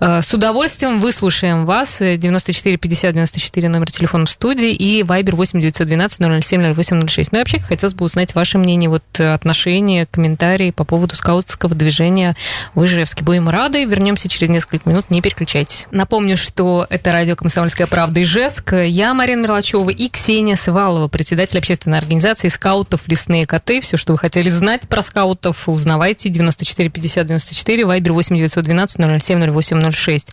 Э, 0.00 0.22
с 0.22 0.32
удовольствием 0.32 1.00
выслушаем 1.00 1.64
вас. 1.66 1.98
94 1.98 2.76
50 2.76 3.14
94 3.14 3.68
номер 3.68 3.90
телефона 3.90 4.26
в 4.26 4.30
студии 4.30 4.72
и 4.72 5.02
Viber 5.02 5.34
8 5.34 5.60
912 5.60 6.44
007 6.44 6.74
0806. 6.74 7.32
Ну 7.32 7.38
и 7.38 7.40
вообще 7.40 7.58
хотелось 7.60 7.94
бы 7.94 8.04
узнать 8.04 8.34
ваше 8.34 8.58
мнение, 8.58 8.90
вот 8.90 9.02
отношения, 9.20 10.06
комментарии 10.10 10.70
по 10.70 10.84
поводу 10.84 11.14
скаутского 11.16 11.74
движения 11.74 12.36
в 12.74 12.84
Ижевске. 12.84 13.24
Будем 13.24 13.48
рады. 13.48 13.84
Вернемся 13.84 14.28
через 14.28 14.48
несколько 14.48 14.88
минут. 14.88 15.10
Не 15.10 15.20
переключайтесь. 15.20 15.86
Напомню, 15.90 16.36
что 16.36 16.86
это 16.88 17.12
радио 17.12 17.36
«Комсомольская 17.36 17.86
правда» 17.86 18.22
Ижевск. 18.22 18.72
Я, 18.72 19.14
Марина 19.14 19.42
Мерлачева 19.42 19.90
и 19.90 20.08
Ксения 20.08 20.56
Свалова, 20.56 21.08
председатель 21.08 21.58
общественной 21.58 21.98
организации 21.98 22.48
скаутов 22.48 23.08
«Лесные 23.08 23.46
коты». 23.46 23.80
Все, 23.80 23.96
что 23.96 24.12
вы 24.12 24.18
хотели 24.18 24.48
знать 24.48 24.82
про 24.88 25.02
скаутов 25.02 25.21
скаутов. 25.22 25.68
Узнавайте 25.68 26.28
94 26.28 26.88
50 26.88 27.26
94, 27.26 27.86
вайбер 27.86 28.12
8 28.12 28.36
912 28.36 29.22
007 29.22 29.52
08 29.52 29.92
06. 29.92 30.28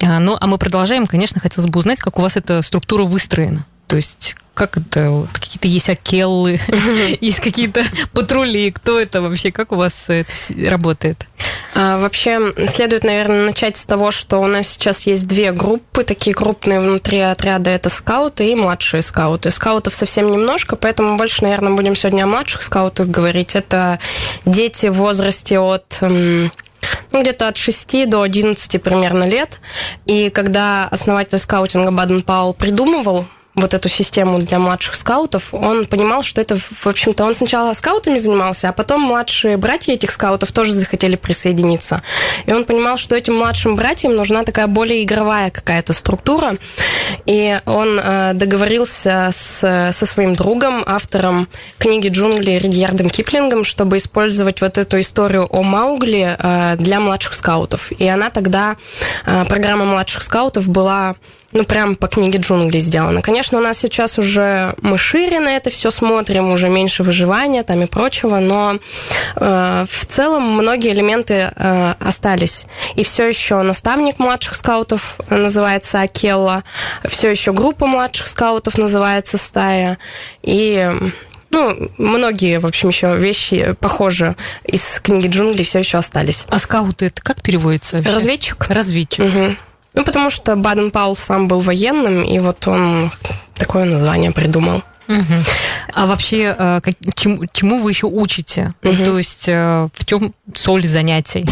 Ну, 0.00 0.36
а 0.40 0.46
мы 0.46 0.58
продолжаем. 0.58 1.06
Конечно, 1.06 1.40
хотелось 1.40 1.68
бы 1.68 1.78
узнать, 1.78 1.98
как 1.98 2.18
у 2.18 2.22
вас 2.22 2.36
эта 2.36 2.62
структура 2.62 3.04
выстроена. 3.04 3.66
То 3.88 3.96
есть 3.96 4.36
как 4.54 4.76
это, 4.76 5.28
какие-то 5.32 5.68
есть 5.68 5.88
акеллы, 5.88 6.60
есть 7.20 7.40
какие-то 7.40 7.84
патрули, 8.12 8.72
кто 8.72 8.98
это 8.98 9.22
вообще, 9.22 9.52
как 9.52 9.70
у 9.70 9.76
вас 9.76 9.94
это 10.08 10.32
работает? 10.68 11.26
А, 11.74 11.98
вообще, 11.98 12.52
следует, 12.68 13.04
наверное, 13.04 13.46
начать 13.46 13.76
с 13.76 13.84
того, 13.84 14.10
что 14.10 14.40
у 14.40 14.46
нас 14.46 14.68
сейчас 14.68 15.06
есть 15.06 15.26
две 15.28 15.52
группы, 15.52 16.02
такие 16.02 16.34
крупные 16.34 16.80
внутри 16.80 17.18
отряда, 17.18 17.70
это 17.70 17.88
скауты 17.88 18.50
и 18.50 18.54
младшие 18.54 19.02
скауты. 19.02 19.50
Скаутов 19.50 19.94
совсем 19.94 20.30
немножко, 20.30 20.76
поэтому 20.76 21.16
больше, 21.16 21.42
наверное, 21.42 21.72
будем 21.72 21.94
сегодня 21.94 22.24
о 22.24 22.26
младших 22.26 22.62
скаутах 22.62 23.08
говорить. 23.08 23.54
Это 23.54 23.98
дети 24.44 24.86
в 24.86 24.94
возрасте 24.94 25.58
от 25.58 26.02
ну, 27.12 27.22
где-то 27.22 27.48
от 27.48 27.56
6 27.56 28.08
до 28.08 28.22
11 28.22 28.82
примерно 28.82 29.24
лет. 29.24 29.60
И 30.06 30.30
когда 30.30 30.86
основатель 30.88 31.38
скаутинга 31.38 31.90
Баден 31.90 32.22
Паул 32.22 32.54
придумывал 32.54 33.26
вот 33.60 33.74
эту 33.74 33.88
систему 33.88 34.38
для 34.38 34.58
младших 34.58 34.94
скаутов, 34.94 35.52
он 35.52 35.86
понимал, 35.86 36.22
что 36.22 36.40
это, 36.40 36.56
в 36.58 36.86
общем-то, 36.86 37.24
он 37.24 37.34
сначала 37.34 37.72
скаутами 37.74 38.18
занимался, 38.18 38.68
а 38.68 38.72
потом 38.72 39.02
младшие 39.02 39.56
братья 39.56 39.92
этих 39.92 40.10
скаутов 40.10 40.52
тоже 40.52 40.72
захотели 40.72 41.16
присоединиться. 41.16 42.02
И 42.46 42.52
он 42.52 42.64
понимал, 42.64 42.96
что 42.98 43.16
этим 43.16 43.36
младшим 43.36 43.76
братьям 43.76 44.14
нужна 44.14 44.44
такая 44.44 44.66
более 44.66 45.04
игровая 45.04 45.50
какая-то 45.50 45.92
структура. 45.92 46.56
И 47.26 47.58
он 47.66 47.98
э, 47.98 48.32
договорился 48.34 49.30
с, 49.32 49.92
со 49.92 50.06
своим 50.06 50.34
другом, 50.34 50.82
автором 50.86 51.48
книги 51.78 52.08
«Джунгли» 52.08 52.52
Ридьярдом 52.52 53.10
Киплингом, 53.10 53.64
чтобы 53.64 53.96
использовать 53.96 54.60
вот 54.60 54.78
эту 54.78 55.00
историю 55.00 55.46
о 55.50 55.62
Маугли 55.62 56.36
э, 56.38 56.76
для 56.76 57.00
младших 57.00 57.34
скаутов. 57.34 57.92
И 57.92 58.06
она 58.06 58.30
тогда, 58.30 58.76
э, 59.26 59.44
программа 59.44 59.84
младших 59.84 60.22
скаутов 60.22 60.68
была 60.68 61.16
ну, 61.52 61.64
прям 61.64 61.96
по 61.96 62.08
книге 62.08 62.38
джунглей 62.38 62.80
сделано. 62.80 63.22
Конечно, 63.22 63.58
у 63.58 63.60
нас 63.60 63.78
сейчас 63.78 64.18
уже 64.18 64.74
мы 64.82 64.98
шире 64.98 65.40
на 65.40 65.56
это 65.56 65.70
все 65.70 65.90
смотрим, 65.90 66.50
уже 66.50 66.68
меньше 66.68 67.02
выживания 67.02 67.62
там 67.62 67.82
и 67.82 67.86
прочего, 67.86 68.38
но 68.38 68.78
э, 69.36 69.86
в 69.90 70.06
целом 70.06 70.42
многие 70.42 70.92
элементы 70.92 71.50
э, 71.54 71.94
остались. 72.00 72.66
И 72.96 73.02
все 73.02 73.26
еще 73.26 73.62
наставник 73.62 74.18
младших 74.18 74.56
скаутов 74.56 75.18
называется 75.30 76.02
Акелла, 76.02 76.64
все 77.08 77.30
еще 77.30 77.52
группа 77.52 77.86
младших 77.86 78.26
скаутов 78.26 78.76
называется 78.76 79.38
Стая, 79.38 79.98
и 80.42 80.90
ну, 81.50 81.90
многие, 81.96 82.58
в 82.58 82.66
общем, 82.66 82.90
еще 82.90 83.16
вещи 83.16 83.74
похожи 83.80 84.36
из 84.64 85.00
книги 85.00 85.28
джунглей 85.28 85.64
все 85.64 85.78
еще 85.78 85.96
остались. 85.96 86.44
А 86.48 86.58
скауты 86.58 87.06
это 87.06 87.22
как 87.22 87.40
переводится? 87.40 87.96
Вообще? 87.96 88.12
Разведчик. 88.12 88.66
Разведчик. 88.68 89.24
Угу. 89.24 89.56
Ну, 89.98 90.04
потому 90.04 90.30
что 90.30 90.54
Баден 90.54 90.92
Паул 90.92 91.16
сам 91.16 91.48
был 91.48 91.58
военным, 91.58 92.22
и 92.22 92.38
вот 92.38 92.68
он 92.68 93.10
такое 93.54 93.84
название 93.84 94.30
придумал. 94.30 94.84
Угу. 95.08 95.34
А 95.92 96.06
вообще, 96.06 96.54
э, 96.56 96.80
чему, 97.16 97.46
чему 97.52 97.80
вы 97.80 97.90
еще 97.90 98.06
учите? 98.06 98.70
Угу. 98.84 99.04
То 99.04 99.18
есть, 99.18 99.48
э, 99.48 99.88
в 99.92 100.04
чем 100.04 100.34
соль 100.54 100.86
занятий? 100.86 101.44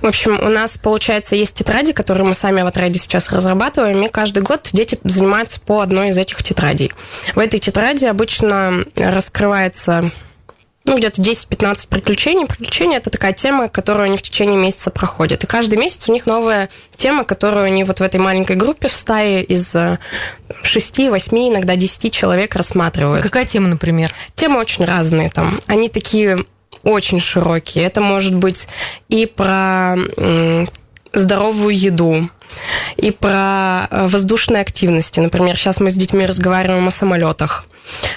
В 0.00 0.06
общем, 0.06 0.40
у 0.40 0.48
нас, 0.48 0.76
получается, 0.76 1.36
есть 1.36 1.54
тетради, 1.54 1.92
которые 1.92 2.26
мы 2.26 2.34
сами 2.34 2.62
в 2.62 2.66
отряде 2.66 2.98
сейчас 2.98 3.30
разрабатываем, 3.30 4.02
и 4.02 4.08
каждый 4.08 4.42
год 4.42 4.70
дети 4.72 4.98
занимаются 5.04 5.60
по 5.60 5.82
одной 5.82 6.08
из 6.08 6.18
этих 6.18 6.42
тетрадей. 6.42 6.90
В 7.36 7.38
этой 7.38 7.60
тетради 7.60 8.06
обычно 8.06 8.84
раскрывается 8.96 10.10
ну, 10.84 10.98
где-то 10.98 11.22
10-15 11.22 11.88
приключений. 11.88 12.46
Приключения– 12.46 12.96
это 12.98 13.10
такая 13.10 13.32
тема, 13.32 13.68
которую 13.68 14.04
они 14.04 14.16
в 14.16 14.22
течение 14.22 14.56
месяца 14.56 14.90
проходят. 14.90 15.44
И 15.44 15.46
каждый 15.46 15.78
месяц 15.78 16.08
у 16.08 16.12
них 16.12 16.26
новая 16.26 16.70
тема, 16.96 17.24
которую 17.24 17.64
они 17.64 17.84
вот 17.84 18.00
в 18.00 18.02
этой 18.02 18.18
маленькой 18.18 18.56
группе 18.56 18.88
в 18.88 18.94
стае 18.94 19.44
из 19.44 19.74
6, 20.62 20.98
8, 20.98 21.48
иногда 21.48 21.76
10 21.76 22.12
человек 22.12 22.56
рассматривают. 22.56 23.22
Какая 23.22 23.44
тема, 23.44 23.68
например? 23.68 24.12
Темы 24.34 24.58
очень 24.58 24.84
разные 24.84 25.30
там. 25.30 25.60
Они 25.66 25.88
такие 25.88 26.44
очень 26.82 27.20
широкие. 27.20 27.84
Это 27.84 28.00
может 28.00 28.34
быть 28.34 28.66
и 29.08 29.26
про 29.26 29.96
здоровую 31.12 31.76
еду, 31.76 32.28
и 32.96 33.10
про 33.10 33.88
э, 33.90 34.06
воздушные 34.06 34.62
активности. 34.62 35.20
Например, 35.20 35.56
сейчас 35.56 35.80
мы 35.80 35.90
с 35.90 35.94
детьми 35.94 36.26
разговариваем 36.26 36.88
о 36.88 36.90
самолетах, 36.90 37.64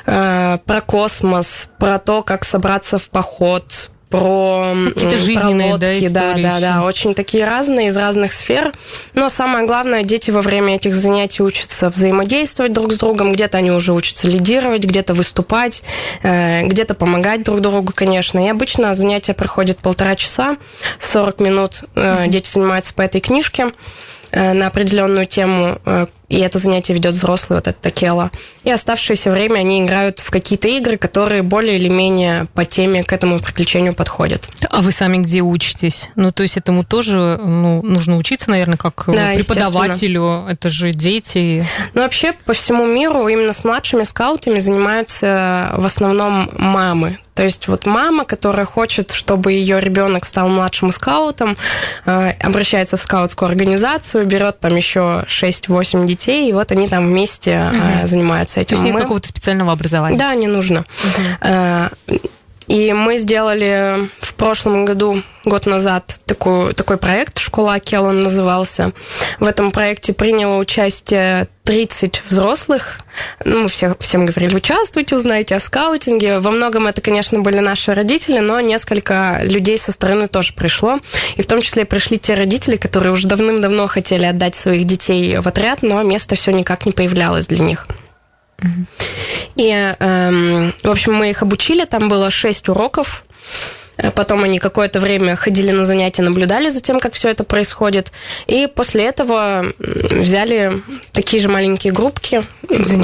э, 0.05 0.57
про 0.65 0.81
космос, 0.81 1.69
про 1.79 1.99
то, 1.99 2.23
как 2.23 2.45
собраться 2.45 2.97
в 2.97 3.09
поход, 3.09 3.91
про 4.09 4.73
какие-то 4.93 5.17
жизненные 5.17 5.77
про 5.77 5.87
лодки, 5.87 6.07
да, 6.07 6.33
да, 6.35 6.41
да, 6.41 6.59
да, 6.59 6.83
очень 6.83 7.13
такие 7.13 7.45
разные 7.45 7.87
из 7.87 7.97
разных 7.97 8.33
сфер. 8.33 8.71
Но 9.13 9.29
самое 9.29 9.65
главное, 9.65 10.03
дети 10.03 10.31
во 10.31 10.41
время 10.41 10.75
этих 10.75 10.93
занятий 10.93 11.43
учатся 11.43 11.89
взаимодействовать 11.89 12.71
друг 12.71 12.93
с 12.93 12.97
другом, 12.97 13.33
где-то 13.33 13.57
они 13.57 13.71
уже 13.71 13.93
учатся 13.93 14.27
лидировать, 14.27 14.83
где-то 14.83 15.13
выступать, 15.13 15.83
э, 16.23 16.65
где-то 16.65 16.93
помогать 16.93 17.43
друг 17.43 17.61
другу, 17.61 17.91
конечно. 17.93 18.45
И 18.45 18.49
обычно 18.49 18.93
занятия 18.93 19.33
проходят 19.33 19.79
полтора 19.79 20.15
часа, 20.15 20.57
40 20.99 21.39
минут. 21.39 21.83
Mm-hmm. 21.95 22.27
Дети 22.27 22.49
занимаются 22.49 22.93
по 22.93 23.01
этой 23.01 23.21
книжке. 23.21 23.71
Э, 24.35 24.51
на 24.51 24.67
определенную 24.67 25.27
тему, 25.27 25.79
э, 25.85 26.07
и 26.27 26.39
это 26.39 26.59
занятие 26.59 26.93
ведет 26.93 27.13
взрослый, 27.13 27.55
вот 27.55 27.69
это 27.69 27.79
Такела. 27.81 28.31
И 28.65 28.69
оставшееся 28.69 29.31
время 29.31 29.59
они 29.59 29.81
играют 29.81 30.19
в 30.19 30.29
какие-то 30.29 30.67
игры, 30.67 30.97
которые 30.97 31.41
более 31.41 31.77
или 31.77 31.87
менее 31.87 32.47
по 32.53 32.65
теме 32.65 33.05
к 33.05 33.13
этому 33.13 33.39
приключению 33.39 33.93
подходят. 33.93 34.49
А 34.69 34.81
вы 34.81 34.91
сами 34.91 35.19
где 35.19 35.39
учитесь? 35.39 36.09
Ну, 36.17 36.33
то 36.33 36.43
есть 36.43 36.57
этому 36.57 36.83
тоже 36.83 37.37
ну, 37.41 37.81
нужно 37.81 38.17
учиться, 38.17 38.49
наверное, 38.49 38.75
как 38.75 39.05
да, 39.07 39.35
преподавателю. 39.35 40.47
Это 40.49 40.69
же 40.69 40.91
дети. 40.91 41.63
Ну, 41.93 42.01
вообще, 42.01 42.33
по 42.33 42.51
всему 42.51 42.85
миру 42.85 43.29
именно 43.29 43.53
с 43.53 43.63
младшими 43.63 44.03
скаутами 44.03 44.59
занимаются 44.59 45.71
в 45.77 45.85
основном 45.85 46.49
мамы. 46.57 47.19
То 47.35 47.43
есть 47.43 47.67
вот 47.67 47.85
мама, 47.85 48.23
которая 48.23 48.65
хочет, 48.65 49.11
чтобы 49.11 49.51
ее 49.51 49.79
ребенок 49.81 50.25
стал 50.25 50.47
младшим 50.47 50.91
скаутом, 50.91 51.57
э, 52.05 52.29
обращается 52.39 52.95
в 52.95 53.01
скаутскую 53.01 53.49
организацию, 53.49 54.25
берет 54.25 54.59
там 54.61 54.75
еще 54.75 55.25
6-8 55.27 56.05
детей, 56.07 56.49
и 56.49 56.53
вот 56.53 56.71
они 56.71 56.87
там 56.87 57.07
вместе 57.07 57.69
угу. 57.71 58.07
занимаются 58.07 58.61
этим. 58.61 58.69
То 58.69 58.75
есть 58.75 58.85
нет 58.85 58.93
Мы... 58.95 59.01
какого-то 59.01 59.27
специального 59.27 59.73
образования? 59.73 60.17
Да, 60.17 60.33
не 60.33 60.47
нужно. 60.47 60.85
Угу. 61.03 62.19
И 62.67 62.93
мы 62.93 63.17
сделали 63.17 64.09
в 64.19 64.33
прошлом 64.33 64.85
году, 64.85 65.21
год 65.43 65.65
назад, 65.65 66.17
такой, 66.25 66.73
такой 66.73 66.97
проект 66.97 67.37
«Школа 67.37 67.75
Акел» 67.75 68.05
он 68.05 68.21
назывался. 68.21 68.91
В 69.39 69.45
этом 69.45 69.71
проекте 69.71 70.13
приняло 70.13 70.57
участие 70.57 71.47
30 71.63 72.23
взрослых. 72.27 72.99
Ну, 73.43 73.63
мы 73.63 73.69
все, 73.69 73.95
всем 73.99 74.25
говорили, 74.25 74.55
участвуйте, 74.55 75.15
узнаете 75.15 75.55
о 75.55 75.59
скаутинге. 75.59 76.39
Во 76.39 76.51
многом 76.51 76.87
это, 76.87 77.01
конечно, 77.01 77.39
были 77.39 77.59
наши 77.59 77.93
родители, 77.93 78.39
но 78.39 78.59
несколько 78.61 79.39
людей 79.43 79.77
со 79.77 79.91
стороны 79.91 80.27
тоже 80.27 80.53
пришло. 80.53 80.99
И 81.35 81.41
в 81.41 81.47
том 81.47 81.61
числе 81.61 81.85
пришли 81.85 82.17
те 82.17 82.33
родители, 82.33 82.77
которые 82.77 83.13
уже 83.13 83.27
давным-давно 83.27 83.87
хотели 83.87 84.25
отдать 84.25 84.55
своих 84.55 84.85
детей 84.85 85.37
в 85.37 85.47
отряд, 85.47 85.83
но 85.83 86.01
место 86.01 86.35
все 86.35 86.51
никак 86.51 86.85
не 86.85 86.91
появлялось 86.91 87.47
для 87.47 87.59
них. 87.59 87.87
И, 89.55 89.69
эм, 89.69 90.73
в 90.83 90.89
общем, 90.89 91.13
мы 91.13 91.29
их 91.29 91.41
обучили, 91.41 91.85
там 91.85 92.09
было 92.09 92.29
шесть 92.29 92.69
уроков. 92.69 93.23
Э, 93.97 94.11
потом 94.11 94.43
они 94.43 94.59
какое-то 94.59 94.99
время 94.99 95.35
ходили 95.35 95.71
на 95.71 95.85
занятия, 95.85 96.21
наблюдали 96.21 96.69
за 96.69 96.81
тем, 96.81 96.99
как 96.99 97.13
все 97.13 97.29
это 97.29 97.43
происходит. 97.43 98.11
И 98.47 98.67
после 98.67 99.05
этого 99.05 99.65
взяли 99.79 100.81
такие 101.11 101.41
же 101.41 101.49
маленькие 101.49 101.93
группки 101.93 102.43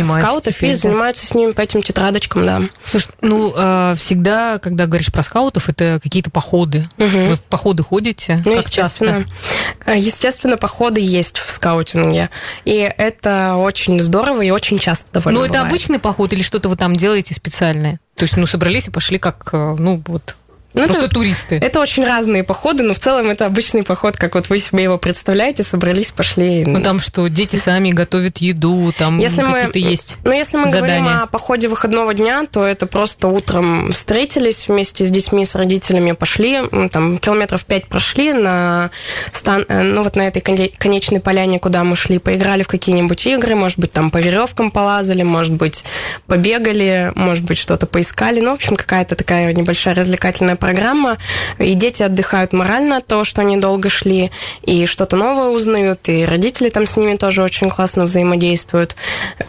скаутов 0.04 0.56
теперь, 0.56 0.72
и 0.72 0.74
да. 0.74 0.80
занимаются 0.80 1.26
с 1.26 1.34
ними 1.34 1.52
по 1.52 1.62
этим 1.62 1.82
тетрадочкам, 1.82 2.46
да. 2.46 2.62
Слушай, 2.86 3.10
ну, 3.22 3.54
э, 3.56 3.96
всегда, 3.96 4.58
когда 4.58 4.86
говоришь 4.86 5.12
про 5.12 5.24
скаутов, 5.24 5.70
это 5.70 6.00
какие-то 6.02 6.30
походы. 6.30 6.86
Угу. 6.98 7.08
Вы 7.08 7.36
в 7.36 7.44
походы 7.44 7.84
ходите? 7.84 8.42
Ну, 8.46 8.58
естественно. 8.58 9.26
Часто? 9.26 9.92
Э, 9.92 9.98
естественно, 9.98 10.58
походы 10.58 11.00
есть 11.00 11.38
в 11.38 11.50
скаутинге. 11.52 12.30
И 12.66 12.76
это 12.76 13.56
очень 13.56 14.02
здорово 14.02 14.42
и 14.42 14.50
очень 14.50 14.80
часто 14.80 15.06
довольно 15.14 15.40
Ну, 15.40 15.46
это 15.46 15.62
обычный 15.62 16.00
поход 16.00 16.34
или 16.34 16.42
что-то 16.42 16.70
вы 16.70 16.76
там 16.76 16.96
делаете 16.96 17.34
специальное? 17.34 18.00
То 18.16 18.24
есть, 18.24 18.38
ну, 18.38 18.46
собрались 18.46 18.88
и 18.88 18.92
пошли 18.92 19.18
как, 19.18 19.50
ну, 19.54 20.02
вот, 20.06 20.36
ну, 20.74 20.86
Просто 20.86 21.06
это, 21.06 21.14
туристы. 21.14 21.56
Это 21.56 21.80
очень 21.80 22.06
разные 22.06 22.44
походы, 22.44 22.84
но 22.84 22.94
в 22.94 23.00
целом 23.00 23.30
это 23.30 23.46
обычный 23.46 23.84
поход, 23.84 24.16
как 24.16 24.36
вот 24.36 24.50
вы 24.50 24.58
себе 24.58 24.84
его 24.84 24.98
представляете, 24.98 25.64
собрались, 25.64 26.12
пошли. 26.12 26.64
Ну 26.66 26.82
там 26.82 27.00
что, 27.00 27.28
дети 27.28 27.58
сами 27.58 27.92
готовят 27.92 28.38
еду, 28.38 28.94
там 28.98 29.18
если 29.18 29.42
какие-то 29.42 29.80
мы, 29.80 29.90
есть 29.90 30.18
Ну 30.24 30.32
если 30.32 30.58
мы 30.58 30.70
задания. 30.70 31.00
говорим 31.02 31.24
о 31.24 31.26
походе 31.28 31.68
выходного 31.68 32.14
дня, 32.14 32.46
то 32.50 32.64
это 32.64 32.86
просто 32.86 33.28
утром 33.28 33.92
встретились 33.92 34.68
вместе 34.68 35.04
с 35.04 35.12
детьми, 35.12 35.46
с 35.46 35.56
родителями, 35.56 36.14
пошли, 36.14 36.62
там 36.92 37.18
километров 37.18 37.66
пять 37.66 37.88
прошли 37.88 38.32
на 38.32 38.92
стан, 39.34 39.66
э, 39.68 39.82
ну 39.82 40.04
вот 40.04 40.16
на 40.16 40.28
этой 40.28 40.40
конечной 40.40 41.20
поляне, 41.20 41.60
куда 41.60 41.84
мы 41.84 41.96
шли, 41.98 42.18
поиграли 42.18 42.64
в 42.64 42.68
какие-нибудь 42.68 43.28
игры, 43.28 43.56
может 43.56 43.78
быть 43.78 43.92
там 43.92 44.10
по 44.10 44.20
веревкам 44.20 44.72
полазали, 44.72 45.24
может 45.24 45.54
быть 45.54 45.84
побегали, 46.28 47.12
может 47.16 47.44
быть 47.44 47.58
что-то 47.58 47.88
поискали, 47.88 48.40
ну 48.40 48.52
в 48.52 48.54
общем 48.54 48.78
какая-то 48.78 49.16
такая 49.16 49.54
небольшая 49.54 49.96
развлекательная 49.96 50.56
программа, 50.62 51.18
и 51.60 51.74
дети 51.74 52.04
отдыхают 52.04 52.54
морально 52.54 52.98
от 52.98 53.08
того, 53.08 53.26
что 53.26 53.42
они 53.42 53.58
долго 53.58 53.90
шли, 53.90 54.32
и 54.62 54.86
что-то 54.86 55.18
новое 55.18 55.50
узнают, 55.50 56.08
и 56.08 56.24
родители 56.24 56.70
там 56.70 56.86
с 56.88 56.96
ними 56.96 57.18
тоже 57.18 57.44
очень 57.44 57.70
классно 57.70 58.06
взаимодействуют. 58.06 58.96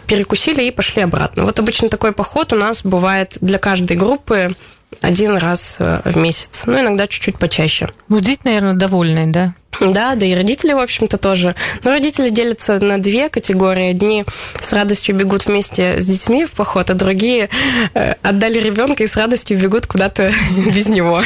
Перекусили 0.07 0.63
и 0.63 0.71
пошли 0.71 1.03
обратно. 1.03 1.45
Вот 1.45 1.59
обычно 1.59 1.87
такой 1.87 2.11
поход 2.11 2.51
у 2.51 2.57
нас 2.57 2.83
бывает 2.83 3.37
для 3.39 3.59
каждой 3.59 3.95
группы 3.95 4.55
один 5.01 5.37
раз 5.37 5.77
э, 5.79 6.01
в 6.03 6.17
месяц, 6.17 6.63
ну, 6.65 6.79
иногда 6.79 7.07
чуть-чуть 7.07 7.39
почаще. 7.39 7.89
Ну, 8.09 8.19
дети, 8.19 8.41
наверное, 8.43 8.73
довольные, 8.73 9.27
да? 9.27 9.53
Да, 9.79 10.15
да 10.15 10.25
и 10.25 10.35
родители, 10.35 10.73
в 10.73 10.79
общем-то, 10.79 11.17
тоже. 11.17 11.55
Но 11.83 11.91
родители 11.91 12.29
делятся 12.29 12.79
на 12.79 12.97
две 12.97 13.29
категории. 13.29 13.91
Одни 13.91 14.25
с 14.59 14.73
радостью 14.73 15.15
бегут 15.15 15.45
вместе 15.45 15.99
с 15.99 16.05
детьми 16.05 16.45
в 16.45 16.51
поход, 16.51 16.89
а 16.89 16.93
другие 16.93 17.49
э, 17.93 18.13
отдали 18.21 18.59
ребенка 18.59 19.03
и 19.03 19.07
с 19.07 19.15
радостью 19.15 19.57
бегут 19.57 19.87
куда-то 19.87 20.31
без 20.73 20.87
него. 20.87 21.21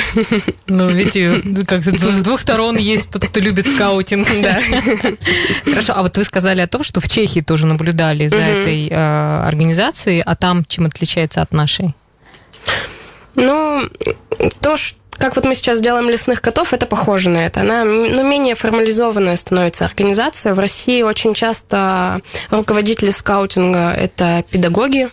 Ну, 0.67 0.89
видите, 0.89 1.41
как 1.65 1.83
с 1.83 2.21
двух 2.21 2.39
сторон 2.39 2.77
есть 2.77 3.11
тот, 3.11 3.25
кто 3.25 3.39
любит 3.39 3.67
скаутинг. 3.67 4.27
Да. 4.41 4.59
Хорошо, 5.65 5.93
а 5.95 6.01
вот 6.03 6.17
вы 6.17 6.23
сказали 6.23 6.61
о 6.61 6.67
том, 6.67 6.83
что 6.83 7.01
в 7.01 7.09
Чехии 7.09 7.41
тоже 7.41 7.65
наблюдали 7.65 8.27
за 8.27 8.38
этой 8.38 8.88
э, 8.88 9.43
организацией, 9.45 10.21
а 10.25 10.36
там 10.36 10.65
чем 10.65 10.86
отличается 10.86 11.41
от 11.41 11.53
нашей? 11.53 11.93
Ну, 13.36 13.83
то, 14.62 14.77
что 14.77 14.97
как 15.17 15.36
вот 15.36 15.45
мы 15.45 15.56
сейчас 15.56 15.82
делаем 15.82 16.10
лесных 16.10 16.41
котов, 16.41 16.73
это 16.73 16.86
похоже 16.86 17.30
на 17.30 17.45
это. 17.45 17.62
Она 17.62 17.84
ну, 17.84 18.23
менее 18.27 18.56
формализованная 18.56 19.36
становится 19.36 19.86
организация. 19.86 20.53
В 20.53 20.60
России 20.60 21.01
очень 21.01 21.34
часто 21.34 22.21
руководители 22.49 23.12
скаутинга– 23.12 23.91
это 23.97 24.43
педагоги, 24.49 25.10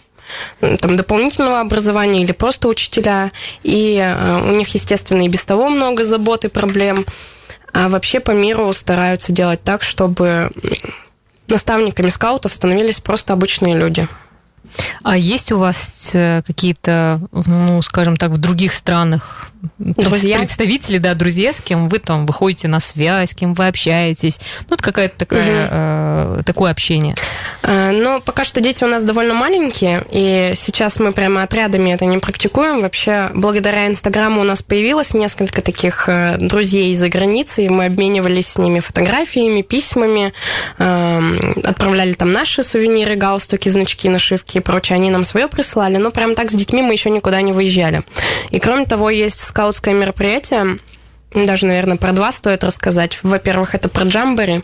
там, 0.61 0.97
дополнительного 0.97 1.61
образования 1.61 2.23
или 2.23 2.33
просто 2.33 2.69
учителя. 2.69 3.33
И 3.62 3.99
э, 3.99 4.40
у 4.43 4.53
них, 4.53 4.69
естественно, 4.75 5.23
и 5.23 5.29
без 5.29 5.45
того 5.45 5.69
много 5.69 6.05
забот 6.05 6.45
и 6.45 6.49
проблем. 6.49 7.07
А 7.73 7.88
вообще 7.88 8.21
по 8.21 8.31
миру 8.31 8.73
стараются 8.73 9.33
делать 9.33 9.62
так, 9.62 9.83
чтобы 9.83 10.51
наставниками 11.49 12.09
скаутов 12.09 12.53
становились 12.53 13.01
просто 13.01 13.33
обычные 13.33 13.77
люди. 13.77 14.09
А 15.03 15.17
есть 15.17 15.53
у 15.53 15.59
вас 15.59 16.11
э, 16.15 16.43
какие-то, 16.43 17.21
ну, 17.33 17.83
скажем 17.83 18.17
так, 18.17 18.31
в 18.31 18.39
других 18.39 18.73
странах 18.73 19.51
друзья? 19.79 20.39
представители, 20.39 20.99
да, 20.99 21.15
друзья, 21.15 21.53
с 21.53 21.61
кем 21.61 21.89
вы 21.89 21.99
там 21.99 22.27
выходите 22.27 22.69
на 22.69 22.81
связь, 22.81 23.31
с 23.31 23.35
кем 23.35 23.55
вы 23.55 23.69
общаетесь? 23.69 24.41
Ну, 24.69 24.75
это 24.75 24.83
какая-то 24.83 25.19
такая, 25.19 25.67
угу. 25.67 26.41
э, 26.41 26.43
такое 26.45 26.71
общение. 26.71 27.15
Э, 27.63 27.91
ну, 27.91 28.21
пока 28.21 28.45
что 28.45 28.61
дети 28.61 28.85
у 28.85 28.87
нас 28.87 29.05
довольно 29.05 29.35
маленькие, 29.35 30.05
и 30.11 30.53
сейчас 30.55 30.99
мы 30.99 31.13
прямо 31.13 31.43
отрядами 31.43 31.91
это 31.91 32.05
не 32.05 32.19
практикуем. 32.19 32.83
Вообще, 32.83 33.31
благодаря 33.35 33.87
Инстаграму 33.87 34.41
у 34.41 34.45
нас 34.45 34.63
появилось 34.63 35.15
несколько 35.15 35.63
таких 35.63 36.09
э, 36.09 36.37
друзей 36.39 36.93
из-за 36.93 37.09
границы, 37.09 37.65
и 37.65 37.69
мы 37.69 37.87
обменивались 37.87 38.49
с 38.49 38.59
ними 38.59 38.81
фотографиями, 38.81 39.63
письмами, 39.63 40.33
э, 40.79 41.21
отправляли 41.65 42.13
там 42.13 42.33
наши 42.33 42.63
сувениры, 42.63 43.17
галстуки, 43.17 43.69
значки, 43.69 44.09
нашивки 44.09 44.61
прочее. 44.64 44.96
Они 44.96 45.11
нам 45.11 45.24
свое 45.24 45.46
присылали, 45.46 45.98
но 45.98 46.11
прям 46.11 46.35
так 46.35 46.50
с 46.50 46.55
детьми 46.55 46.83
мы 46.83 46.92
еще 46.92 47.11
никуда 47.11 47.40
не 47.42 47.53
выезжали. 47.53 48.03
И 48.50 48.59
кроме 48.59 48.87
того, 48.87 49.11
есть 49.11 49.40
скаутское 49.40 49.94
мероприятие, 49.94 50.79
даже, 51.35 51.66
наверное, 51.66 51.96
про 51.96 52.12
два 52.12 52.33
стоит 52.33 52.64
рассказать. 52.64 53.18
Во-первых, 53.22 53.74
это 53.74 53.88
про 53.88 54.05
джамбери. 54.05 54.62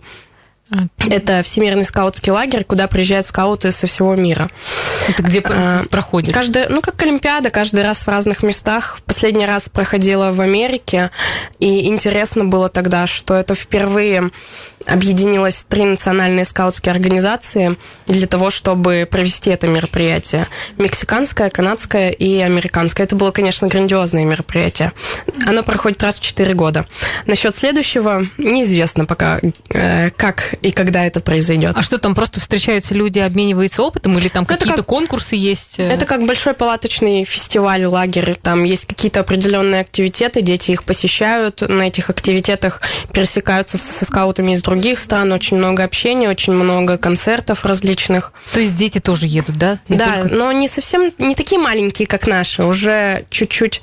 Это 0.99 1.43
Всемирный 1.43 1.85
скаутский 1.85 2.31
лагерь, 2.31 2.65
куда 2.65 2.87
приезжают 2.87 3.27
скауты 3.27 3.73
со 3.73 3.87
всего 3.87 4.15
мира. 4.15 4.51
Это 5.09 5.23
где 5.23 5.41
а, 5.41 5.85
проходит? 5.91 6.33
Каждый, 6.33 6.69
ну, 6.69 6.81
как 6.81 7.03
Олимпиада, 7.03 7.51
каждый 7.51 7.83
раз 7.83 8.07
в 8.07 8.09
разных 8.09 8.43
местах. 8.43 9.01
Последний 9.05 9.47
раз 9.47 9.69
проходила 9.69 10.31
в 10.33 10.41
Америке, 10.41 11.11
и 11.59 11.89
интересно 11.89 12.45
было 12.45 12.69
тогда, 12.69 13.07
что 13.07 13.35
это 13.35 13.55
впервые 13.55 14.31
объединилось 14.87 15.65
три 15.69 15.85
национальные 15.85 16.45
скаутские 16.45 16.93
организации 16.93 17.77
для 18.07 18.27
того, 18.27 18.51
чтобы 18.51 19.09
провести 19.11 19.51
это 19.51 19.67
мероприятие. 19.67 20.47
Мексиканское, 20.79 21.51
канадское 21.51 22.11
и 22.11 22.39
американское. 22.39 23.07
Это 23.07 23.17
было, 23.17 23.31
конечно, 23.31 23.67
грандиозное 23.69 24.25
мероприятие. 24.25 24.93
Оно 25.47 25.63
проходит 25.63 26.03
раз 26.03 26.19
в 26.19 26.23
четыре 26.23 26.55
года. 26.55 26.87
Насчет 27.27 27.57
следующего 27.57 28.27
неизвестно 28.39 29.05
пока, 29.05 29.41
э, 29.71 30.11
как 30.11 30.55
и 30.63 30.71
когда 30.73 31.05
это 31.05 31.21
произойдет. 31.21 31.75
А 31.77 31.83
что 31.83 31.99
там, 31.99 32.15
просто 32.15 32.41
встречаются 32.41 32.95
люди, 32.95 33.19
обмениваются 33.19 33.83
опытом, 33.83 34.19
или 34.19 34.29
там 34.29 34.45
какие-то 34.45 34.77
как, 34.77 34.87
конкурсы 34.87 35.37
есть? 35.37 35.79
Это 35.79 36.07
как 36.07 36.27
большой 36.27 36.55
палаточный 36.55 37.25
фестиваль, 37.25 37.85
лагерь. 37.85 38.37
Там 38.41 38.65
есть 38.65 38.85
какие-то 38.87 39.21
определенные 39.21 39.81
активитеты, 39.81 40.43
дети 40.43 40.73
их 40.73 40.85
посещают. 40.85 41.63
На 41.63 41.83
этих 41.83 42.11
активитетах 42.11 42.81
пересекаются 43.13 43.79
со 43.79 44.05
скаутами 44.05 44.53
из 44.53 44.63
других 44.63 44.99
стран, 44.99 45.33
очень 45.33 45.57
много 45.57 45.85
общения, 45.85 46.29
очень 46.29 46.53
много 46.53 46.99
концертов 46.99 47.65
различных. 47.65 48.33
То 48.53 48.61
есть 48.61 48.75
дети 48.75 48.99
тоже 48.99 49.27
едут, 49.27 49.59
да? 49.59 49.79
Не 49.89 49.97
да, 49.97 50.23
только... 50.23 50.35
но 50.35 50.53
не 50.53 50.69
совсем, 50.69 51.13
не 51.19 51.35
такие 51.35 51.61
маленькие, 51.61 52.07
как 52.07 52.27
наши, 52.27 52.65
уже 52.65 53.25
чуть-чуть 53.31 53.81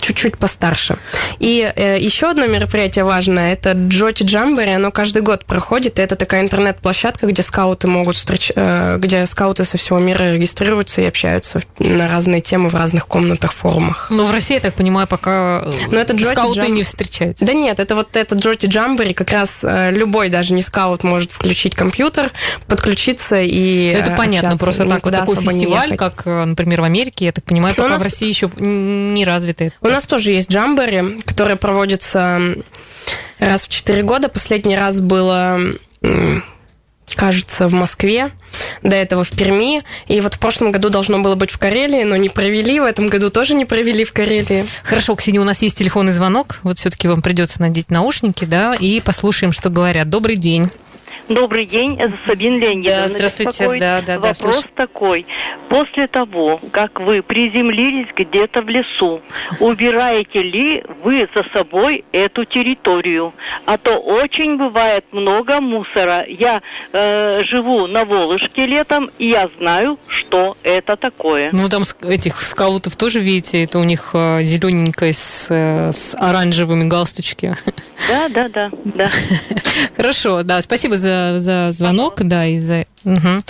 чуть-чуть 0.00 0.36
постарше. 0.38 0.98
И 1.38 1.70
э, 1.74 1.98
еще 1.98 2.30
одно 2.30 2.46
мероприятие 2.46 3.04
важное, 3.04 3.52
это 3.52 3.72
Джоти 3.72 4.24
Джамбери, 4.24 4.70
оно 4.70 4.90
каждый 4.90 5.22
год 5.22 5.44
проходит, 5.44 5.98
и 5.98 6.02
это 6.02 6.16
такая 6.16 6.42
интернет-площадка, 6.42 7.26
где 7.26 7.42
скауты 7.42 7.88
могут 7.88 8.16
встреч... 8.16 8.52
э, 8.54 8.98
где 8.98 9.26
скауты 9.26 9.64
со 9.64 9.78
всего 9.78 9.98
мира 9.98 10.32
регистрируются 10.32 11.02
и 11.02 11.04
общаются 11.04 11.62
на 11.78 12.08
разные 12.08 12.40
темы 12.40 12.68
в 12.68 12.74
разных 12.74 13.06
комнатах, 13.06 13.52
форумах. 13.52 14.08
Но 14.10 14.24
в 14.24 14.30
России, 14.32 14.54
я 14.54 14.60
так 14.60 14.74
понимаю, 14.74 15.06
пока 15.06 15.64
Но 15.90 15.98
это 15.98 16.14
Джоти 16.14 16.34
скауты 16.34 16.60
Джам... 16.60 16.74
не 16.74 16.82
встречаются. 16.82 17.44
Да 17.44 17.52
нет, 17.52 17.78
это 17.80 17.94
вот 17.94 18.16
это 18.16 18.34
Джоти 18.34 18.66
Джамбери, 18.66 19.12
как 19.12 19.30
раз 19.30 19.60
э, 19.62 19.90
любой, 19.92 20.28
даже 20.28 20.54
не 20.54 20.62
скаут, 20.62 21.04
может 21.04 21.30
включить 21.30 21.74
компьютер, 21.74 22.30
подключиться 22.66 23.40
и 23.40 23.86
Это 23.86 24.12
понятно, 24.12 24.56
просто 24.56 24.86
так, 24.86 25.04
вот 25.04 25.12
такой 25.12 25.36
фестиваль, 25.36 25.96
как, 25.96 26.22
э, 26.24 26.44
например, 26.44 26.80
в 26.80 26.84
Америке, 26.84 27.26
я 27.26 27.32
так 27.32 27.44
понимаю, 27.44 27.74
пока 27.74 27.88
нас... 27.88 28.00
в 28.00 28.04
России 28.04 28.28
еще 28.28 28.50
не 28.56 29.24
развитый. 29.24 29.72
У 29.82 29.88
нас 29.88 30.06
тоже 30.06 30.32
есть 30.32 30.50
джамбери, 30.50 31.18
которые 31.24 31.56
проводятся 31.56 32.40
раз 33.38 33.66
в 33.66 33.68
четыре 33.68 34.02
года. 34.02 34.28
Последний 34.28 34.76
раз 34.76 35.00
было 35.00 35.60
кажется, 37.14 37.68
в 37.68 37.72
Москве, 37.72 38.30
до 38.82 38.96
этого 38.96 39.22
в 39.24 39.30
Перми. 39.30 39.82
И 40.08 40.20
вот 40.20 40.34
в 40.34 40.38
прошлом 40.38 40.72
году 40.72 40.88
должно 40.88 41.20
было 41.20 41.34
быть 41.34 41.50
в 41.50 41.58
Карелии, 41.58 42.04
но 42.04 42.16
не 42.16 42.28
провели. 42.28 42.80
В 42.80 42.84
этом 42.84 43.08
году 43.08 43.30
тоже 43.30 43.54
не 43.54 43.64
провели 43.64 44.04
в 44.04 44.12
Карелии. 44.12 44.66
Хорошо, 44.82 45.14
Ксения, 45.14 45.40
у 45.40 45.44
нас 45.44 45.62
есть 45.62 45.76
телефонный 45.76 46.12
звонок. 46.12 46.60
Вот 46.62 46.78
все-таки 46.78 47.08
вам 47.08 47.22
придется 47.22 47.60
надеть 47.60 47.90
наушники, 47.90 48.44
да, 48.44 48.74
и 48.74 49.00
послушаем, 49.00 49.52
что 49.52 49.68
говорят. 49.70 50.08
Добрый 50.08 50.36
день. 50.36 50.70
Добрый 51.28 51.66
день, 51.66 51.96
это 51.98 52.14
Сабин 52.26 52.58
Леонидовна. 52.58 53.08
Да, 53.08 53.08
здравствуйте, 53.08 53.78
да, 53.78 54.00
да, 54.04 54.14
Вопрос 54.14 54.38
да, 54.38 54.52
слышу. 54.52 54.68
такой. 54.74 55.26
После 55.68 56.06
того, 56.08 56.60
как 56.72 57.00
вы 57.00 57.22
приземлились 57.22 58.08
где-то 58.14 58.62
в 58.62 58.68
лесу, 58.68 59.20
убираете 59.60 60.42
ли 60.42 60.84
вы 61.02 61.28
за 61.34 61.44
собой 61.54 62.04
эту 62.12 62.44
территорию? 62.44 63.32
А 63.66 63.78
то 63.78 63.96
очень 63.98 64.56
бывает 64.56 65.04
много 65.12 65.60
мусора. 65.60 66.24
Я 66.26 66.60
э, 66.92 67.44
живу 67.44 67.86
на 67.86 68.04
Волжке 68.04 68.66
летом, 68.66 69.10
и 69.18 69.28
я 69.28 69.48
знаю, 69.58 69.98
что 70.08 70.56
это 70.62 70.96
такое. 70.96 71.50
Ну, 71.52 71.68
там 71.68 71.84
этих 72.02 72.42
скаутов 72.42 72.96
тоже, 72.96 73.20
видите, 73.20 73.62
это 73.62 73.78
у 73.78 73.84
них 73.84 74.10
э, 74.14 74.42
зелененькое 74.42 75.12
с, 75.12 75.46
э, 75.48 75.92
с 75.92 76.16
оранжевыми 76.18 76.84
галстучки. 76.84 77.56
Да, 78.08 78.28
да, 78.28 78.48
да, 78.48 78.70
да. 78.84 79.10
Хорошо, 79.96 80.42
да, 80.42 80.60
спасибо 80.60 80.96
за, 80.96 81.11
за 81.38 81.72
звонок, 81.72 82.22
да, 82.22 82.46
и 82.46 82.60
за... 82.60 82.86
Мгм. 83.04 83.42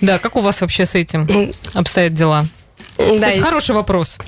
Да, 0.00 0.18
как 0.18 0.36
у 0.36 0.40
вас 0.40 0.60
вообще 0.60 0.86
с 0.86 0.94
этим 0.94 1.52
обстоят 1.74 2.14
дела? 2.14 2.46
Да, 2.96 3.30
Это 3.30 3.42
хороший 3.42 3.74
вопрос. 3.74 4.18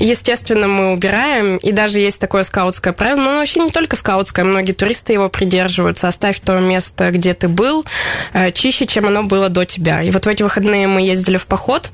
естественно, 0.00 0.66
мы 0.66 0.92
убираем, 0.92 1.58
и 1.58 1.70
даже 1.72 2.00
есть 2.00 2.20
такое 2.20 2.42
скаутское 2.42 2.92
правило, 2.92 3.20
но 3.22 3.36
вообще 3.38 3.60
не 3.60 3.70
только 3.70 3.94
скаутское, 3.96 4.44
многие 4.44 4.72
туристы 4.72 5.12
его 5.12 5.28
придерживаются. 5.28 6.08
Оставь 6.08 6.40
то 6.40 6.58
место, 6.58 7.10
где 7.12 7.34
ты 7.34 7.48
был, 7.48 7.84
э, 8.32 8.50
чище, 8.52 8.86
чем 8.86 9.06
оно 9.06 9.22
было 9.22 9.48
до 9.48 9.64
тебя. 9.64 10.02
И 10.02 10.10
вот 10.10 10.26
в 10.26 10.28
эти 10.28 10.42
выходные 10.42 10.88
мы 10.88 11.02
ездили 11.02 11.36
в 11.36 11.46
поход 11.46 11.90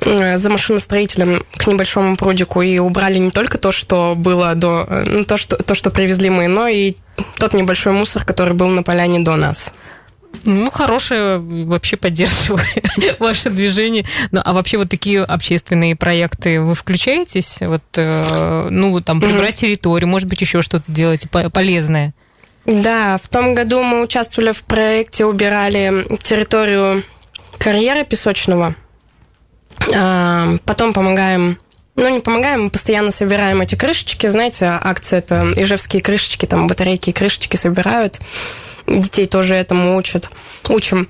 э, 0.00 0.38
за 0.38 0.50
машиностроителем 0.50 1.44
к 1.56 1.66
небольшому 1.66 2.16
прудику 2.16 2.62
и 2.62 2.78
убрали 2.78 3.18
не 3.18 3.30
только 3.30 3.58
то, 3.58 3.70
что 3.72 4.14
было 4.16 4.54
до... 4.54 4.86
э, 4.88 5.04
Ну, 5.06 5.24
то, 5.24 5.36
что, 5.36 5.56
то, 5.56 5.74
что 5.74 5.90
привезли 5.90 6.30
мы, 6.30 6.48
но 6.48 6.66
и 6.66 6.94
тот 7.38 7.52
небольшой 7.52 7.92
мусор, 7.92 8.24
который 8.24 8.54
был 8.54 8.68
на 8.68 8.82
поляне 8.82 9.20
до 9.20 9.36
нас. 9.36 9.72
Ну, 10.44 10.70
хорошее, 10.70 11.38
вообще 11.38 11.96
поддерживаю 11.96 12.64
ваше 13.18 13.50
движение. 13.50 14.04
Ну, 14.32 14.40
а 14.44 14.52
вообще 14.52 14.78
вот 14.78 14.88
такие 14.90 15.22
общественные 15.22 15.96
проекты 15.96 16.60
вы 16.60 16.74
включаетесь? 16.74 17.58
Вот, 17.60 17.82
э, 17.96 18.68
ну, 18.70 19.00
там, 19.00 19.20
прибрать 19.20 19.54
территорию, 19.56 20.08
может 20.08 20.28
быть, 20.28 20.40
еще 20.40 20.60
что-то 20.62 20.90
делаете 20.90 21.28
по- 21.28 21.48
полезное? 21.50 22.14
Да, 22.66 23.18
в 23.22 23.28
том 23.28 23.54
году 23.54 23.82
мы 23.82 24.02
участвовали 24.02 24.52
в 24.52 24.62
проекте, 24.62 25.24
убирали 25.26 26.06
территорию 26.22 27.04
карьера 27.58 28.04
песочного. 28.04 28.74
А, 29.94 30.56
Потом 30.64 30.92
помогаем, 30.92 31.58
ну 31.96 32.08
не 32.08 32.20
помогаем, 32.20 32.64
мы 32.64 32.70
постоянно 32.70 33.10
собираем 33.10 33.60
эти 33.60 33.74
крышечки. 33.74 34.26
Знаете, 34.26 34.66
акция 34.82 35.18
это 35.18 35.52
ижевские 35.56 36.02
крышечки, 36.02 36.46
там 36.46 36.66
батарейки 36.66 37.10
и 37.10 37.12
крышечки 37.12 37.56
собирают. 37.56 38.20
Детей 38.86 39.26
тоже 39.26 39.54
этому 39.54 39.96
учат. 39.96 40.30
Учим. 40.68 41.08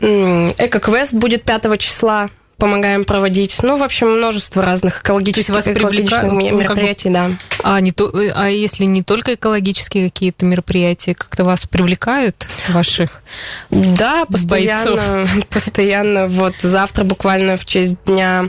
Эко-квест 0.00 1.14
будет 1.14 1.44
5 1.44 1.78
числа. 1.78 2.30
Помогаем 2.58 3.04
проводить. 3.04 3.58
Ну, 3.62 3.76
в 3.76 3.82
общем, 3.82 4.08
множество 4.18 4.62
разных 4.62 5.00
экологических, 5.00 5.52
вас 5.52 5.66
экологичных 5.66 6.20
привлекают, 6.20 6.32
ме- 6.32 6.52
ну, 6.52 6.58
как 6.58 6.68
бы- 6.68 6.74
мероприятий, 6.74 7.10
да. 7.10 7.30
А, 7.64 7.80
не 7.80 7.90
то, 7.90 8.08
э, 8.08 8.30
а 8.32 8.48
если 8.50 8.84
не 8.84 9.02
только 9.02 9.34
экологические 9.34 10.08
какие-то 10.10 10.46
мероприятия, 10.46 11.14
как-то 11.14 11.42
вас 11.42 11.66
привлекают 11.66 12.46
ваших? 12.68 13.22
Да, 13.70 14.26
постоянно, 14.26 15.26
постоянно. 15.50 16.28
Вот 16.28 16.54
завтра 16.60 17.02
буквально 17.02 17.56
в 17.56 17.64
честь 17.64 17.96
дня 18.04 18.48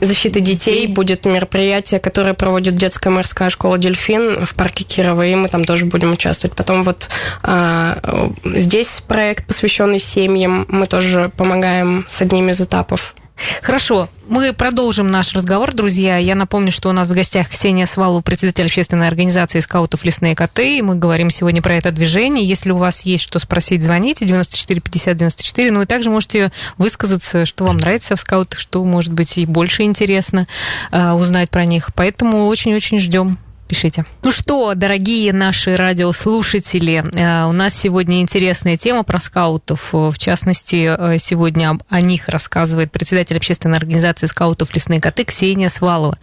защиты 0.00 0.40
детей 0.40 0.86
будет 0.86 1.24
мероприятие, 1.24 2.00
которое 2.00 2.34
проводит 2.34 2.74
детская 2.74 3.10
морская 3.10 3.50
школа 3.50 3.78
«Дельфин» 3.78 4.44
в 4.44 4.54
парке 4.54 4.84
Кирова, 4.84 5.26
и 5.26 5.34
мы 5.34 5.48
там 5.48 5.64
тоже 5.64 5.86
будем 5.86 6.12
участвовать. 6.12 6.56
Потом 6.56 6.82
вот 6.82 7.08
а, 7.42 7.98
здесь 8.44 9.02
проект, 9.06 9.46
посвященный 9.46 9.98
семьям, 9.98 10.66
мы 10.68 10.86
тоже 10.86 11.30
помогаем 11.36 12.04
с 12.08 12.20
одним 12.20 12.50
из 12.50 12.60
этапов. 12.60 13.14
Хорошо, 13.62 14.08
мы 14.28 14.52
продолжим 14.52 15.10
наш 15.10 15.34
разговор, 15.34 15.74
друзья. 15.74 16.16
Я 16.16 16.34
напомню, 16.34 16.72
что 16.72 16.88
у 16.88 16.92
нас 16.92 17.08
в 17.08 17.12
гостях 17.12 17.50
Ксения 17.50 17.84
Свалу, 17.86 18.22
председатель 18.22 18.64
общественной 18.64 19.08
организации 19.08 19.60
скаутов 19.60 20.04
«Лесные 20.04 20.34
коты». 20.34 20.78
И 20.78 20.82
мы 20.82 20.94
говорим 20.94 21.30
сегодня 21.30 21.60
про 21.60 21.74
это 21.74 21.90
движение. 21.90 22.44
Если 22.44 22.70
у 22.70 22.76
вас 22.76 23.02
есть 23.02 23.24
что 23.24 23.38
спросить, 23.38 23.82
звоните 23.82 24.24
94 24.24 24.80
50 24.80 25.16
94. 25.16 25.70
Ну 25.70 25.82
и 25.82 25.86
также 25.86 26.10
можете 26.10 26.50
высказаться, 26.78 27.44
что 27.44 27.64
вам 27.64 27.78
нравится 27.78 28.16
в 28.16 28.20
скаутах, 28.20 28.58
что, 28.58 28.84
может 28.84 29.12
быть, 29.12 29.36
и 29.36 29.46
больше 29.46 29.82
интересно 29.82 30.46
э, 30.90 31.12
узнать 31.12 31.50
про 31.50 31.66
них. 31.66 31.90
Поэтому 31.94 32.46
очень-очень 32.46 32.98
ждем. 32.98 33.38
Пишите. 33.68 34.04
Ну 34.22 34.30
что, 34.30 34.74
дорогие 34.74 35.32
наши 35.32 35.76
радиослушатели, 35.76 37.02
э, 37.14 37.48
у 37.48 37.52
нас 37.52 37.74
сегодня 37.74 38.20
интересная 38.20 38.76
тема 38.76 39.02
про 39.02 39.18
скаутов. 39.18 39.92
В 39.92 40.16
частности, 40.18 40.96
э, 40.96 41.18
сегодня 41.18 41.76
о 41.88 42.00
них 42.00 42.28
рассказывает 42.28 42.92
председатель 42.92 43.36
общественной 43.36 43.78
организации 43.78 44.26
скаутов 44.26 44.72
«Лесные 44.72 45.00
коты» 45.00 45.24
Ксения 45.24 45.68
Свалова. 45.68 46.16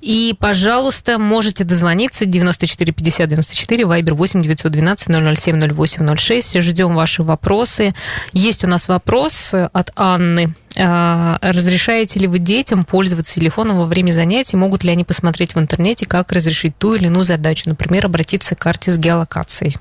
И, 0.00 0.34
пожалуйста, 0.36 1.18
можете 1.18 1.62
дозвониться 1.62 2.26
94 2.26 2.92
50 2.92 3.28
94, 3.28 3.86
вайбер 3.86 4.14
8 4.14 4.42
912 4.42 5.38
007 5.38 5.72
08 5.72 6.16
06. 6.16 6.60
Ждем 6.60 6.96
ваши 6.96 7.22
вопросы. 7.22 7.90
Есть 8.32 8.64
у 8.64 8.66
нас 8.66 8.88
вопрос 8.88 9.52
от 9.52 9.90
Анны. 9.94 10.54
А, 10.78 11.38
Разрешаете 11.42 12.20
ли 12.20 12.26
вы 12.26 12.38
детям 12.38 12.84
пользоваться 12.84 13.34
телефоном 13.34 13.78
во 13.78 13.86
время 13.86 14.12
занятий? 14.12 14.56
Могут 14.56 14.84
ли 14.84 14.90
они 14.90 15.04
посмотреть 15.04 15.54
в 15.54 15.58
интернете, 15.58 16.06
как 16.06 16.32
разрешить 16.32 16.76
ту 16.78 16.94
или 16.94 17.06
иную 17.06 17.24
задачу? 17.24 17.68
Например, 17.68 18.06
обратиться 18.06 18.54
к 18.54 18.58
карте 18.58 18.90
с 18.92 18.98
геолокацией. 18.98 19.76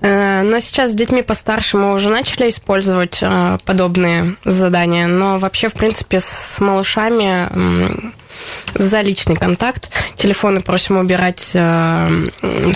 Э, 0.00 0.42
Но 0.42 0.58
сейчас 0.60 0.92
с 0.92 0.94
детьми 0.94 1.22
постарше 1.22 1.76
мы 1.76 1.94
уже 1.94 2.10
начали 2.10 2.48
использовать 2.48 3.18
э, 3.22 3.58
подобные 3.64 4.36
задания, 4.44 5.06
но 5.06 5.38
вообще, 5.38 5.68
в 5.68 5.74
принципе, 5.74 6.20
с 6.20 6.58
малышами 6.60 7.48
за 8.74 9.00
личный 9.00 9.36
контакт 9.36 9.90
телефоны 10.16 10.60
просим 10.60 10.98
убирать 10.98 11.50
э, 11.54 12.08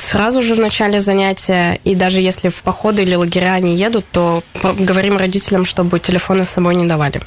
сразу 0.00 0.42
же 0.42 0.54
в 0.54 0.58
начале 0.58 1.00
занятия, 1.00 1.78
и 1.84 1.94
даже 1.94 2.20
если 2.20 2.48
в 2.48 2.62
походы 2.62 3.02
или 3.02 3.14
лагеря 3.14 3.54
они 3.54 3.76
едут, 3.76 4.04
то 4.10 4.42
говорим 4.62 5.16
родителям, 5.16 5.64
чтобы 5.64 5.98
телефоны 5.98 6.44
с 6.44 6.50
собой 6.50 6.74
не 6.74 6.86
давали. 6.86 7.20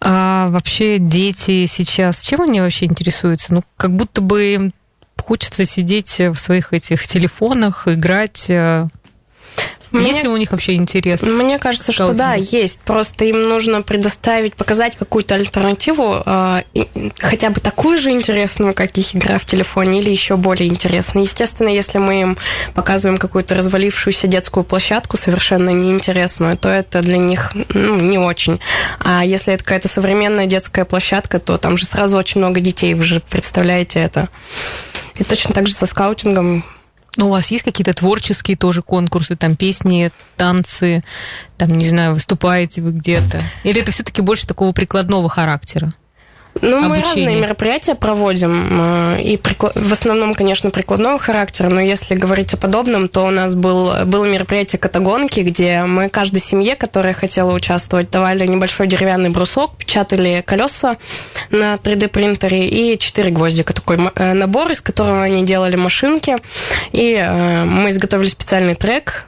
А 0.00 0.48
вообще 0.50 0.98
дети 0.98 1.64
сейчас 1.66 2.20
чем 2.20 2.42
они 2.42 2.60
вообще 2.60 2.86
интересуются? 2.86 3.54
Ну, 3.54 3.62
как 3.76 3.94
будто 3.94 4.20
бы 4.20 4.54
им 4.54 4.74
хочется 5.18 5.64
сидеть 5.64 6.18
в 6.18 6.36
своих 6.36 6.72
этих 6.72 7.06
телефонах, 7.06 7.88
играть. 7.88 8.50
Мне- 9.94 10.08
Есть 10.08 10.22
ли 10.24 10.28
у 10.28 10.36
них 10.36 10.50
вообще 10.50 10.74
интерес? 10.74 11.22
Мне 11.22 11.58
кажется, 11.58 11.92
что 11.92 12.12
да, 12.12 12.34
есть. 12.34 12.80
Просто 12.80 13.24
им 13.24 13.48
нужно 13.48 13.82
предоставить, 13.82 14.54
показать 14.54 14.96
какую-то 14.96 15.36
альтернативу, 15.36 16.22
э, 16.26 16.62
и- 16.74 16.88
хотя 17.18 17.50
бы 17.50 17.60
такую 17.60 17.98
же 17.98 18.10
интересную, 18.10 18.74
как 18.74 18.98
их 18.98 19.14
игра 19.14 19.38
в 19.38 19.44
телефоне, 19.44 20.00
или 20.00 20.10
еще 20.10 20.36
более 20.36 20.68
интересную. 20.68 21.24
Естественно, 21.24 21.68
если 21.68 21.98
мы 21.98 22.20
им 22.20 22.36
показываем 22.74 23.18
какую-то 23.18 23.54
развалившуюся 23.54 24.26
детскую 24.26 24.64
площадку, 24.64 25.16
совершенно 25.16 25.70
неинтересную, 25.70 26.56
то 26.56 26.68
это 26.68 27.00
для 27.00 27.18
них 27.18 27.52
ну, 27.72 28.00
не 28.00 28.18
очень. 28.18 28.60
А 28.98 29.24
если 29.24 29.54
это 29.54 29.62
какая-то 29.64 29.88
современная 29.88 30.46
детская 30.46 30.84
площадка, 30.84 31.38
то 31.38 31.56
там 31.56 31.78
же 31.78 31.86
сразу 31.86 32.16
очень 32.16 32.40
много 32.40 32.60
детей, 32.60 32.94
вы 32.94 33.04
же 33.04 33.20
представляете 33.20 34.00
это. 34.00 34.28
И 35.16 35.22
точно 35.24 35.54
так 35.54 35.68
же 35.68 35.74
со 35.74 35.86
скаутингом 35.86 36.64
Ну, 37.16 37.26
у 37.26 37.30
вас 37.30 37.50
есть 37.50 37.64
какие-то 37.64 37.94
творческие 37.94 38.56
тоже 38.56 38.82
конкурсы, 38.82 39.36
там 39.36 39.56
песни, 39.56 40.10
танцы, 40.36 41.02
там, 41.56 41.68
не 41.68 41.88
знаю, 41.88 42.14
выступаете 42.14 42.82
вы 42.82 42.92
где-то? 42.92 43.40
Или 43.62 43.82
это 43.82 43.92
все-таки 43.92 44.20
больше 44.22 44.46
такого 44.46 44.72
прикладного 44.72 45.28
характера? 45.28 45.94
Ну, 46.60 46.80
мы 46.80 46.98
обучение? 46.98 47.26
разные 47.26 47.40
мероприятия 47.40 47.94
проводим, 47.94 48.80
э, 49.16 49.22
и 49.22 49.40
в 49.74 49.92
основном, 49.92 50.34
конечно, 50.34 50.70
прикладного 50.70 51.18
характера, 51.18 51.68
но 51.68 51.80
если 51.80 52.14
говорить 52.14 52.54
о 52.54 52.56
подобном, 52.56 53.08
то 53.08 53.26
у 53.26 53.30
нас 53.30 53.54
был, 53.54 54.04
было 54.06 54.24
мероприятие 54.24 54.78
катагонки, 54.78 55.40
где 55.40 55.82
мы 55.82 56.08
каждой 56.08 56.40
семье, 56.40 56.76
которая 56.76 57.12
хотела 57.12 57.52
участвовать, 57.52 58.10
давали 58.10 58.46
небольшой 58.46 58.86
деревянный 58.86 59.30
брусок, 59.30 59.76
печатали 59.76 60.44
колеса 60.46 60.96
на 61.50 61.74
3D-принтере 61.74 62.68
и 62.68 62.98
4 62.98 63.30
гвоздика, 63.30 63.72
такой 63.72 63.98
э, 64.14 64.32
набор, 64.32 64.70
из 64.70 64.80
которого 64.80 65.22
они 65.22 65.44
делали 65.44 65.76
машинки, 65.76 66.36
и 66.92 67.14
э, 67.14 67.64
мы 67.64 67.88
изготовили 67.90 68.28
специальный 68.28 68.74
трек 68.74 69.26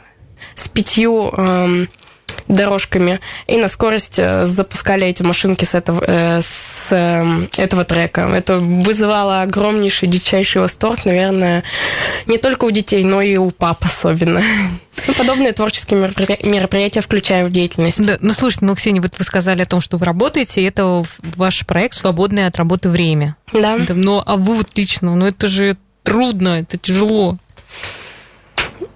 с 0.55 0.69
пятью 0.69 1.31
эм, 1.37 1.89
дорожками. 2.49 3.21
И 3.47 3.59
на 3.59 3.69
скорость 3.69 4.17
запускали 4.17 5.07
эти 5.07 5.23
машинки 5.23 5.65
с 5.65 5.75
этого 5.75 6.03
с 6.41 6.76
с 6.87 6.93
э, 6.93 7.49
этого 7.57 7.85
трека. 7.85 8.23
Это 8.23 8.59
вызывало 8.59 9.43
огромнейший, 9.43 10.09
дичайший 10.09 10.63
восторг, 10.63 11.05
наверное, 11.05 11.63
не 12.27 12.39
только 12.39 12.65
у 12.65 12.71
детей, 12.71 13.05
но 13.05 13.21
и 13.21 13.37
у 13.37 13.51
пап 13.51 13.85
особенно. 13.85 14.43
Ну, 15.07 15.15
подобные 15.15 15.53
творческие 15.53 16.01
мероприятия 16.01 17.01
включаем 17.01 17.47
в 17.47 17.53
деятельность. 17.53 18.05
Да, 18.05 18.19
ну 18.21 18.33
слушайте, 18.33 18.65
ну, 18.65 18.75
Ксения, 18.75 19.03
вот 19.03 19.13
вы 19.19 19.25
сказали 19.25 19.63
о 19.63 19.67
том, 19.67 19.81
что 19.81 19.97
вы 19.97 20.07
работаете, 20.07 20.63
и 20.63 20.65
это 20.65 21.05
ваш 21.37 21.67
проект 21.67 21.95
«Свободное 21.95 22.47
от 22.47 22.57
работы 22.57 22.89
время». 22.89 23.37
Да. 23.53 23.79
Ну, 23.89 24.23
а 24.25 24.37
вы 24.37 24.55
вот 24.55 24.69
лично, 24.77 25.15
ну 25.15 25.27
это 25.27 25.49
же 25.49 25.77
трудно, 26.03 26.61
это 26.61 26.79
тяжело. 26.79 27.37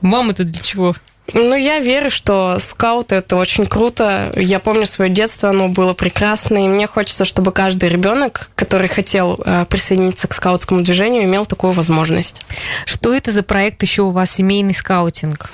Вам 0.00 0.30
это 0.30 0.44
для 0.44 0.60
чего? 0.62 0.96
Ну, 1.32 1.54
я 1.54 1.78
верю, 1.78 2.10
что 2.10 2.58
скауты 2.58 3.16
это 3.16 3.36
очень 3.36 3.66
круто. 3.66 4.32
Я 4.36 4.58
помню 4.58 4.86
свое 4.86 5.10
детство, 5.10 5.50
оно 5.50 5.68
было 5.68 5.94
прекрасно, 5.94 6.64
и 6.64 6.68
мне 6.68 6.86
хочется, 6.86 7.24
чтобы 7.24 7.52
каждый 7.52 7.88
ребенок, 7.88 8.50
который 8.54 8.88
хотел 8.88 9.40
э, 9.44 9.64
присоединиться 9.66 10.28
к 10.28 10.34
скаутскому 10.34 10.82
движению, 10.82 11.24
имел 11.24 11.46
такую 11.46 11.72
возможность. 11.72 12.42
Что 12.84 13.14
это 13.14 13.32
за 13.32 13.42
проект 13.42 13.82
еще 13.82 14.02
у 14.02 14.10
вас 14.10 14.30
семейный 14.30 14.74
скаутинг? 14.74 15.50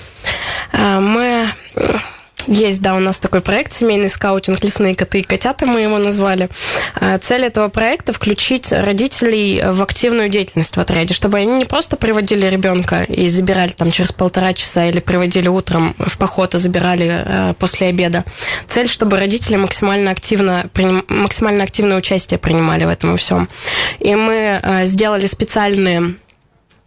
Э, 0.72 1.00
мы 1.00 1.48
есть, 2.46 2.80
да, 2.82 2.94
у 2.94 2.98
нас 2.98 3.18
такой 3.18 3.40
проект 3.40 3.72
«Семейный 3.72 4.08
скаутинг. 4.08 4.62
Лесные 4.62 4.94
коты 4.94 5.20
и 5.20 5.22
котята» 5.22 5.66
мы 5.66 5.80
его 5.80 5.98
назвали. 5.98 6.48
А, 6.94 7.18
цель 7.18 7.44
этого 7.44 7.68
проекта– 7.68 8.12
включить 8.14 8.72
родителей 8.72 9.62
в 9.64 9.82
активную 9.82 10.28
деятельность 10.28 10.76
в 10.76 10.80
отряде, 10.80 11.14
чтобы 11.14 11.38
они 11.38 11.52
не 11.52 11.64
просто 11.64 11.96
приводили 11.96 12.46
ребенка 12.46 13.02
и 13.02 13.28
забирали 13.28 13.70
там 13.70 13.90
через 13.90 14.12
полтора 14.12 14.52
часа 14.54 14.86
или 14.86 15.00
приводили 15.00 15.48
утром 15.48 15.94
в 15.98 16.18
поход 16.18 16.54
и 16.54 16.58
забирали 16.58 17.22
э, 17.24 17.54
после 17.58 17.88
обеда. 17.88 18.24
Цель, 18.66 18.88
чтобы 18.88 19.18
родители 19.18 19.56
максимально 19.56 20.10
активно, 20.10 20.70
максимально 21.08 21.64
активное 21.64 21.96
участие 21.98 22.38
принимали 22.38 22.84
в 22.84 22.88
этом 22.88 23.16
всем. 23.16 23.48
И 23.98 24.14
мы 24.14 24.60
э, 24.62 24.86
сделали 24.86 25.26
специальные 25.26 26.16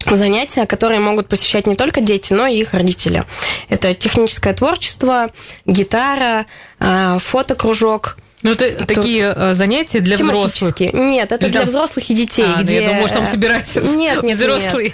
занятия, 0.06 0.66
которые 0.66 1.00
могут 1.00 1.28
посещать 1.28 1.68
не 1.68 1.76
только 1.76 2.02
дети, 2.02 2.34
но 2.34 2.48
и 2.48 2.60
их 2.60 2.74
родители. 2.74 3.26
Это 3.70 3.94
техническое 3.94 4.54
творчество, 4.54 5.32
гитара, 5.66 6.46
а, 6.80 7.20
фотокружок– 7.20 8.18
ну, 8.42 8.52
это 8.52 8.72
Кто... 8.72 8.86
такие 8.86 9.34
э, 9.36 9.54
занятия 9.54 10.00
для 10.00 10.16
взрослых. 10.16 10.80
Нет, 10.80 11.32
это 11.32 11.48
для 11.48 11.62
там... 11.62 11.68
взрослых 11.68 12.10
и 12.10 12.14
детей. 12.14 12.46
А, 12.48 12.62
где... 12.62 12.76
я 12.76 12.82
думаю, 12.82 13.02
может, 13.02 13.16
там 13.16 13.26
собираются 13.26 13.82
нет, 13.82 14.24
нет, 14.24 14.36
взрослые 14.36 14.94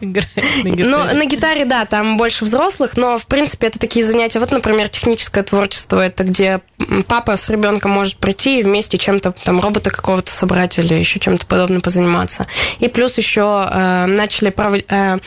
гитаре. 0.00 0.84
Ну, 0.86 1.04
на 1.04 1.24
гитаре, 1.26 1.64
да, 1.64 1.84
там 1.84 2.16
больше 2.16 2.44
взрослых, 2.44 2.96
но, 2.96 3.18
в 3.18 3.26
принципе, 3.26 3.66
это 3.66 3.78
такие 3.78 4.04
занятия. 4.04 4.38
Вот, 4.38 4.50
например, 4.50 4.88
техническое 4.88 5.42
творчество. 5.42 6.00
Это 6.00 6.24
где 6.24 6.60
папа 7.06 7.36
с 7.36 7.48
ребенком 7.50 7.90
может 7.90 8.16
прийти 8.16 8.60
и 8.60 8.62
вместе 8.62 8.96
чем-то, 8.98 9.32
там, 9.32 9.60
робота 9.60 9.90
какого-то 9.90 10.30
собрать 10.30 10.78
или 10.78 10.94
еще 10.94 11.18
чем-то 11.18 11.46
подобным 11.46 11.80
позаниматься. 11.80 12.46
И 12.78 12.88
плюс 12.88 13.18
еще 13.18 13.68
э, 13.70 14.06
начали 14.06 14.50
проводить... 14.50 14.86
Э, 14.88 15.18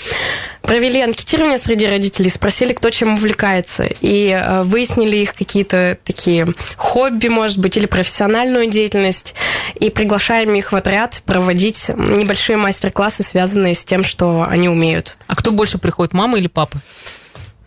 провели 0.62 1.02
анкетирование 1.02 1.58
среди 1.58 1.88
родителей, 1.88 2.30
спросили, 2.30 2.74
кто 2.74 2.90
чем 2.90 3.16
увлекается, 3.16 3.88
и 4.02 4.30
э, 4.30 4.62
выяснили 4.64 5.18
их 5.18 5.34
какие-то 5.34 5.98
такие 6.04 6.48
хобби, 6.76 7.19
может 7.28 7.58
быть, 7.58 7.76
или 7.76 7.86
профессиональную 7.86 8.70
деятельность, 8.70 9.36
и 9.76 9.90
приглашаем 9.90 10.54
их 10.56 10.72
в 10.72 10.76
отряд 10.76 11.22
проводить 11.26 11.90
небольшие 11.90 12.58
мастер-классы, 12.58 13.24
связанные 13.24 13.76
с 13.76 13.84
тем, 13.84 14.04
что 14.04 14.46
они 14.48 14.70
умеют. 14.70 15.18
А 15.28 15.36
кто 15.36 15.52
больше 15.52 15.78
приходит, 15.78 16.14
мама 16.14 16.38
или 16.38 16.48
папа? 16.48 16.80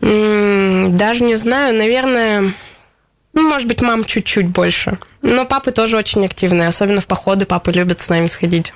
Даже 0.00 1.22
не 1.22 1.36
знаю, 1.36 1.76
наверное, 1.76 2.54
ну, 3.34 3.48
может 3.48 3.68
быть, 3.68 3.80
мам 3.80 4.04
чуть-чуть 4.04 4.48
больше. 4.48 4.98
Но 5.22 5.44
папы 5.44 5.70
тоже 5.70 5.96
очень 5.96 6.24
активные, 6.24 6.68
особенно 6.68 7.00
в 7.00 7.06
походы 7.06 7.46
папы 7.46 7.72
любят 7.72 8.00
с 8.00 8.08
нами 8.08 8.26
сходить. 8.26 8.72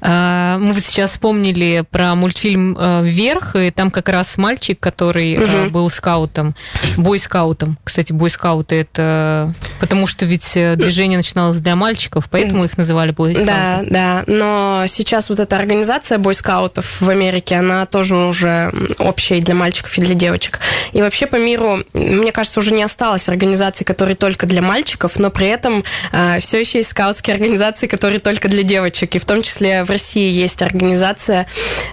А, 0.00 0.58
мы 0.58 0.74
сейчас 0.80 1.12
вспомнили 1.12 1.84
про 1.90 2.14
мультфильм 2.14 2.76
э, 2.78 3.02
«Вверх», 3.02 3.56
и 3.56 3.70
там 3.70 3.90
как 3.90 4.08
раз 4.08 4.36
мальчик, 4.36 4.78
который 4.80 5.36
угу. 5.36 5.70
был 5.70 5.90
скаутом, 5.90 6.54
бойскаутом. 6.96 7.78
Кстати, 7.84 8.12
бойскауты 8.12 8.76
это... 8.76 9.52
Потому 9.80 10.06
что 10.06 10.26
ведь 10.26 10.56
э, 10.56 10.76
движение 10.76 11.18
начиналось 11.18 11.58
для 11.58 11.76
мальчиков, 11.76 12.28
поэтому 12.30 12.64
их 12.64 12.76
называли 12.76 13.12
бойскаутами. 13.12 13.46
Да, 13.46 13.82
да. 13.88 14.24
Но 14.26 14.84
сейчас 14.88 15.28
вот 15.28 15.40
эта 15.40 15.56
организация 15.56 16.18
бойскаутов 16.18 17.00
в 17.00 17.08
Америке, 17.08 17.56
она 17.56 17.86
тоже 17.86 18.16
уже 18.16 18.72
общая 18.98 19.38
и 19.38 19.40
для 19.40 19.54
мальчиков, 19.54 19.96
и 19.98 20.00
для 20.00 20.14
девочек. 20.14 20.60
И 20.92 21.00
вообще 21.00 21.26
по 21.26 21.36
миру, 21.36 21.78
мне 21.92 22.32
кажется, 22.32 22.60
уже 22.60 22.72
не 22.72 22.82
осталось 22.82 23.28
организаций, 23.28 23.84
которые 23.84 24.16
только 24.16 24.46
для 24.46 24.62
мальчиков, 24.62 25.16
но 25.16 25.30
при 25.30 25.48
этом 25.48 25.84
э, 26.12 26.40
все 26.40 26.60
еще 26.60 26.78
есть 26.78 26.90
скаутские 26.90 27.34
организации, 27.34 27.86
которые 27.86 28.18
только 28.18 28.48
для 28.48 28.62
девочек. 28.62 29.14
И 29.14 29.18
в 29.18 29.24
том 29.24 29.42
числе 29.44 29.84
в 29.84 29.90
России 29.90 30.30
есть 30.30 30.62
организация, 30.62 31.46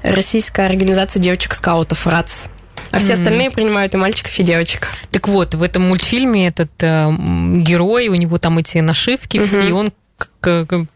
российская 0.03 0.65
организация 0.65 1.21
девочек-скаутов 1.21 2.07
РАЦ. 2.07 2.47
А 2.91 2.99
все 2.99 3.13
остальные 3.13 3.51
принимают 3.51 3.93
и 3.93 3.97
мальчиков, 3.97 4.37
и 4.37 4.43
девочек. 4.43 4.87
Так 5.11 5.27
вот, 5.27 5.55
в 5.55 5.63
этом 5.63 5.83
мультфильме 5.83 6.47
этот 6.47 6.71
э, 6.81 7.09
герой, 7.57 8.09
у 8.09 8.15
него 8.15 8.37
там 8.37 8.57
эти 8.57 8.79
нашивки 8.79 9.37
mm-hmm. 9.37 9.47
все, 9.47 9.69
и 9.69 9.71
он 9.71 9.91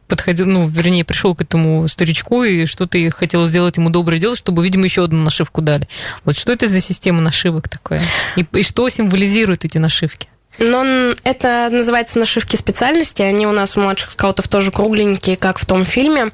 подходил, 0.07 0.45
ну, 0.45 0.67
вернее, 0.67 1.03
пришел 1.03 1.35
к 1.35 1.41
этому 1.41 1.87
старичку 1.87 2.43
и 2.43 2.65
что-то 2.65 2.97
хотел 3.11 3.45
сделать 3.45 3.77
ему 3.77 3.89
доброе 3.89 4.19
дело, 4.19 4.35
чтобы, 4.35 4.63
видимо, 4.63 4.85
еще 4.85 5.03
одну 5.03 5.23
нашивку 5.23 5.61
дали. 5.61 5.87
Вот 6.23 6.37
что 6.37 6.51
это 6.51 6.67
за 6.67 6.81
система 6.81 7.21
нашивок 7.21 7.69
такая? 7.69 8.01
И, 8.35 8.45
и 8.53 8.63
что 8.63 8.87
символизируют 8.89 9.65
эти 9.65 9.77
нашивки? 9.77 10.27
Но 10.57 11.13
это 11.23 11.69
называется 11.71 12.19
нашивки 12.19 12.55
специальности. 12.55 13.21
Они 13.21 13.45
у 13.47 13.51
нас 13.51 13.77
у 13.77 13.81
младших 13.81 14.11
скаутов 14.11 14.47
тоже 14.47 14.71
кругленькие, 14.71 15.35
как 15.35 15.59
в 15.59 15.65
том 15.65 15.85
фильме. 15.85 16.31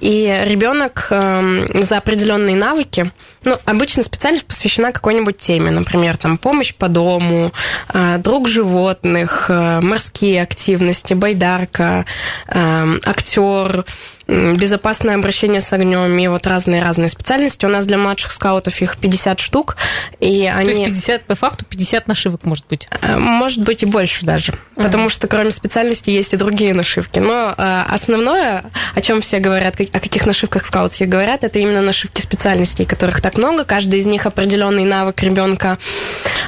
И 0.00 0.42
ребенок 0.44 1.08
э, 1.10 1.82
за 1.82 1.98
определенные 1.98 2.56
навыки, 2.56 3.12
ну, 3.44 3.58
обычно 3.64 4.02
специальность 4.02 4.46
посвящена 4.46 4.92
какой-нибудь 4.92 5.36
теме, 5.36 5.70
например, 5.70 6.16
там 6.16 6.36
помощь 6.36 6.74
по 6.74 6.88
дому, 6.88 7.52
э, 7.92 8.18
друг 8.18 8.48
животных, 8.48 9.46
э, 9.48 9.80
морские 9.80 10.42
активности, 10.42 11.14
байдарка, 11.14 12.06
э, 12.48 12.98
актер, 13.04 13.84
безопасное 14.28 15.16
обращение 15.16 15.60
с 15.60 15.72
огнем 15.72 16.16
и 16.16 16.28
вот 16.28 16.46
разные-разные 16.46 17.08
специальности. 17.08 17.66
У 17.66 17.68
нас 17.68 17.86
для 17.86 17.98
младших 17.98 18.30
скаутов 18.30 18.80
их 18.80 18.96
50 18.96 19.40
штук. 19.40 19.76
И 20.20 20.46
они... 20.46 20.72
То 20.72 20.80
есть 20.80 20.94
50, 20.94 21.24
по 21.26 21.34
факту 21.34 21.64
50 21.64 22.06
нашивок 22.06 22.46
может 22.46 22.64
быть? 22.68 22.88
Может 23.02 23.62
быть 23.62 23.82
и 23.82 23.86
больше 23.86 24.24
даже. 24.24 24.52
Uh-huh. 24.52 24.84
Потому 24.84 25.10
что 25.10 25.26
кроме 25.26 25.50
специальности 25.50 26.10
есть 26.10 26.32
и 26.32 26.36
другие 26.36 26.72
нашивки. 26.72 27.18
Но 27.18 27.52
основное, 27.56 28.64
о 28.94 29.00
чем 29.00 29.20
все 29.20 29.38
говорят, 29.38 29.80
о 29.80 30.00
каких 30.00 30.24
нашивках 30.24 30.64
скаутских 30.64 31.08
говорят, 31.08 31.44
это 31.44 31.58
именно 31.58 31.82
нашивки 31.82 32.20
специальностей, 32.20 32.86
которых 32.86 33.20
так 33.20 33.31
много. 33.36 33.64
Каждый 33.64 34.00
из 34.00 34.06
них 34.06 34.26
определенный 34.26 34.84
навык 34.84 35.22
ребенка 35.22 35.78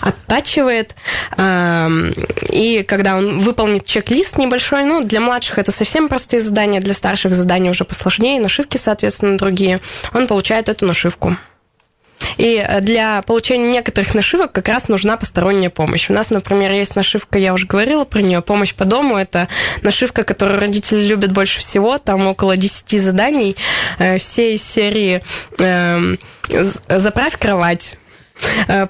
оттачивает. 0.01 0.95
И 2.51 2.85
когда 2.87 3.17
он 3.17 3.39
выполнит 3.39 3.87
чек-лист 3.87 4.39
небольшой, 4.39 4.85
ну, 4.85 5.03
для 5.03 5.21
младших 5.21 5.59
это 5.59 5.73
совсем 5.73 6.09
простые 6.09 6.41
задания, 6.41 6.81
для 6.81 6.95
старших 6.95 7.35
задания 7.35 7.71
уже 7.71 7.85
посложнее, 7.85 8.41
нашивки, 8.41 8.77
соответственно, 8.77 9.39
другие, 9.39 9.81
он 10.13 10.27
получает 10.27 10.69
эту 10.69 10.87
нашивку. 10.87 11.37
И 12.37 12.57
э, 12.57 12.81
для 12.81 13.23
получения 13.23 13.71
некоторых 13.71 14.15
нашивок 14.15 14.53
как 14.53 14.69
раз 14.69 14.89
нужна 14.89 15.17
посторонняя 15.17 15.71
помощь. 15.71 16.11
У 16.11 16.13
нас, 16.13 16.31
например, 16.31 16.73
есть 16.73 16.97
нашивка, 16.97 17.39
я 17.39 17.55
уже 17.55 17.67
говорила 17.67 18.05
про 18.05 18.21
нее, 18.21 18.41
помощь 18.41 18.75
по 18.75 18.85
дому. 18.85 19.17
Это 19.17 19.49
нашивка, 19.83 20.23
которую 20.23 20.61
родители 20.61 21.03
любят 21.03 21.33
больше 21.33 21.61
всего. 21.61 21.99
Там 21.99 22.27
около 22.27 22.57
10 22.57 23.03
заданий. 23.03 23.57
Э, 23.99 24.19
все 24.19 24.55
из 24.55 24.63
серии 24.63 25.23
э, 25.59 26.17
«Заправь 26.89 27.39
кровать», 27.39 27.97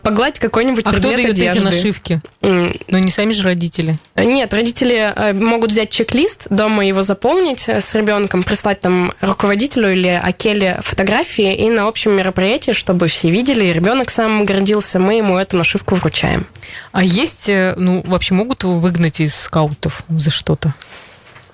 погладь 0.02 0.38
какой-нибудь 0.38 0.84
а 0.86 0.90
предмет 0.90 1.12
кто 1.12 1.16
дает 1.16 1.30
одежды. 1.30 1.58
эти 1.58 1.64
нашивки? 1.64 2.20
Mm. 2.40 2.84
Ну, 2.88 2.98
не 2.98 3.10
сами 3.10 3.32
же 3.32 3.42
родители. 3.42 3.96
Нет, 4.16 4.52
родители 4.52 5.12
э, 5.14 5.32
могут 5.32 5.70
взять 5.70 5.90
чек-лист, 5.90 6.46
дома 6.50 6.86
его 6.86 7.02
заполнить 7.02 7.64
э, 7.68 7.80
с 7.80 7.94
ребенком, 7.94 8.42
прислать 8.42 8.80
там 8.80 9.12
руководителю 9.20 9.92
или 9.92 10.08
Акеле 10.08 10.80
фотографии, 10.82 11.54
и 11.54 11.70
на 11.70 11.86
общем 11.86 12.12
мероприятии, 12.12 12.72
чтобы 12.72 13.08
все 13.08 13.30
видели, 13.30 13.64
и 13.66 13.72
ребенок 13.72 14.10
сам 14.10 14.44
гордился, 14.44 14.98
мы 14.98 15.14
ему 15.14 15.38
эту 15.38 15.56
нашивку 15.56 15.94
вручаем. 15.96 16.46
А 16.92 17.04
есть, 17.04 17.48
ну, 17.48 18.02
вообще 18.06 18.34
могут 18.34 18.64
выгнать 18.64 19.20
из 19.20 19.34
скаутов 19.34 20.02
за 20.08 20.30
что-то? 20.30 20.74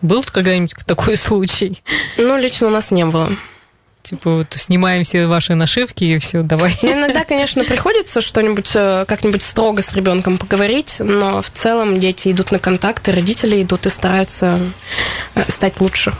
Был 0.03 0.23
когда-нибудь 0.25 0.75
такой 0.87 1.17
случай? 1.17 1.83
Ну, 2.17 2.39
лично 2.39 2.69
у 2.69 2.71
нас 2.71 2.91
не 2.91 3.05
было. 3.05 3.31
Типа 4.11 4.39
вот 4.39 4.49
снимаем 4.55 5.05
все 5.05 5.29
ваши 5.29 5.55
нашивки 5.55 6.03
и 6.03 6.19
все, 6.19 6.43
давай. 6.43 6.77
Иногда, 6.83 7.25
конечно, 7.25 7.63
приходится 7.63 8.21
что-нибудь 8.21 8.73
э, 8.75 9.05
как-нибудь 9.07 9.41
строго 9.41 9.83
с 9.83 9.93
ребенком 9.93 10.37
поговорить, 10.37 10.97
но 10.99 11.41
в 11.41 11.51
целом 11.53 12.01
дети 12.01 12.33
идут 12.33 12.51
на 12.51 12.59
контакты, 12.59 13.13
родители 13.13 13.63
идут 13.63 13.87
и 13.87 13.89
стараются 13.89 14.59
э, 15.37 15.45
стать 15.49 15.81
лучше. 15.81 16.13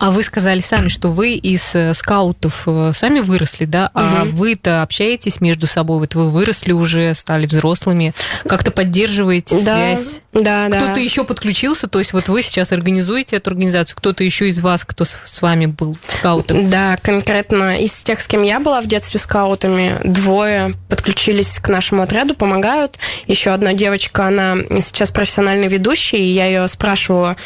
А 0.00 0.10
вы 0.10 0.24
сказали 0.24 0.58
сами, 0.58 0.88
что 0.88 1.10
вы 1.10 1.34
из 1.34 1.76
э, 1.76 1.94
скаутов 1.94 2.66
сами 2.92 3.20
выросли, 3.20 3.66
да? 3.66 3.92
А 3.94 4.24
угу. 4.24 4.34
вы-то 4.34 4.82
общаетесь 4.82 5.40
между 5.40 5.68
собой? 5.68 6.00
Вот 6.00 6.16
вы 6.16 6.30
выросли 6.30 6.72
уже, 6.72 7.14
стали 7.14 7.46
взрослыми, 7.46 8.14
как-то 8.48 8.72
поддерживаете 8.72 9.60
да. 9.60 9.76
связь? 9.76 10.22
Да, 10.40 10.68
да. 10.68 10.80
Кто-то 10.80 11.00
еще 11.00 11.24
подключился, 11.24 11.88
то 11.88 11.98
есть 11.98 12.12
вот 12.12 12.28
вы 12.28 12.42
сейчас 12.42 12.72
организуете 12.72 13.36
эту 13.36 13.50
организацию, 13.50 13.96
кто-то 13.96 14.24
еще 14.24 14.48
из 14.48 14.60
вас, 14.60 14.84
кто 14.84 15.04
с 15.04 15.42
вами 15.42 15.66
был 15.66 15.96
в 16.06 16.12
скаутах? 16.14 16.68
Да, 16.68 16.96
конкретно 17.02 17.82
из 17.82 17.92
тех, 18.02 18.20
с 18.20 18.26
кем 18.26 18.42
я 18.42 18.60
была 18.60 18.80
в 18.80 18.86
детстве 18.86 19.18
скаутами, 19.20 19.98
двое 20.04 20.74
подключились 20.88 21.58
к 21.58 21.68
нашему 21.68 22.02
отряду, 22.02 22.34
помогают. 22.34 22.98
Еще 23.26 23.50
одна 23.50 23.72
девочка, 23.74 24.26
она 24.26 24.56
сейчас 24.80 25.10
профессиональный 25.10 25.68
ведущий, 25.68 26.18
и 26.18 26.32
я 26.32 26.46
ее 26.46 26.66
спрашивала, 26.68 27.36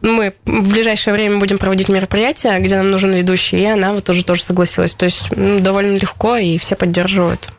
мы 0.00 0.34
в 0.44 0.70
ближайшее 0.70 1.14
время 1.14 1.38
будем 1.38 1.58
проводить 1.58 1.88
мероприятие, 1.88 2.58
где 2.60 2.76
нам 2.76 2.90
нужен 2.90 3.12
ведущий, 3.12 3.60
и 3.60 3.64
она 3.64 3.92
вот 3.92 4.04
тоже 4.04 4.24
тоже 4.24 4.42
согласилась. 4.42 4.94
То 4.94 5.04
есть 5.04 5.24
ну, 5.34 5.60
довольно 5.60 5.96
легко, 5.96 6.36
и 6.36 6.58
все 6.58 6.76
поддерживают. 6.76 7.50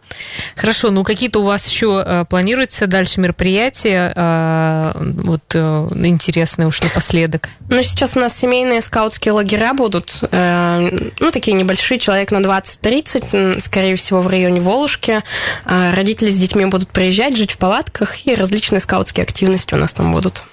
Хорошо, 0.55 0.91
ну 0.91 1.03
какие-то 1.03 1.39
у 1.39 1.43
вас 1.43 1.67
еще 1.67 2.03
э, 2.05 2.25
планируются 2.29 2.87
дальше 2.87 3.19
мероприятия, 3.19 4.13
э, 4.15 4.91
вот 4.95 5.43
э, 5.53 5.87
интересные 5.95 6.67
уж 6.67 6.81
напоследок? 6.81 7.49
Ну, 7.69 7.81
сейчас 7.83 8.15
у 8.15 8.19
нас 8.19 8.37
семейные 8.37 8.81
скаутские 8.81 9.33
лагеря 9.33 9.73
будут, 9.73 10.17
ну, 10.31 11.31
такие 11.31 11.53
небольшие, 11.53 11.99
человек 11.99 12.31
на 12.31 12.37
20-30, 12.37 13.61
скорее 13.61 13.95
всего, 13.95 14.21
в 14.21 14.27
районе 14.27 14.59
Волжки. 14.59 15.23
Родители 15.65 16.29
с 16.29 16.37
детьми 16.37 16.65
будут 16.65 16.89
приезжать, 16.89 17.35
жить 17.35 17.51
в 17.51 17.57
палатках, 17.57 18.25
и 18.27 18.35
различные 18.35 18.79
скаутские 18.79 19.23
активности 19.23 19.73
у 19.73 19.77
нас 19.77 19.93
там 19.93 20.11
будут. 20.11 20.43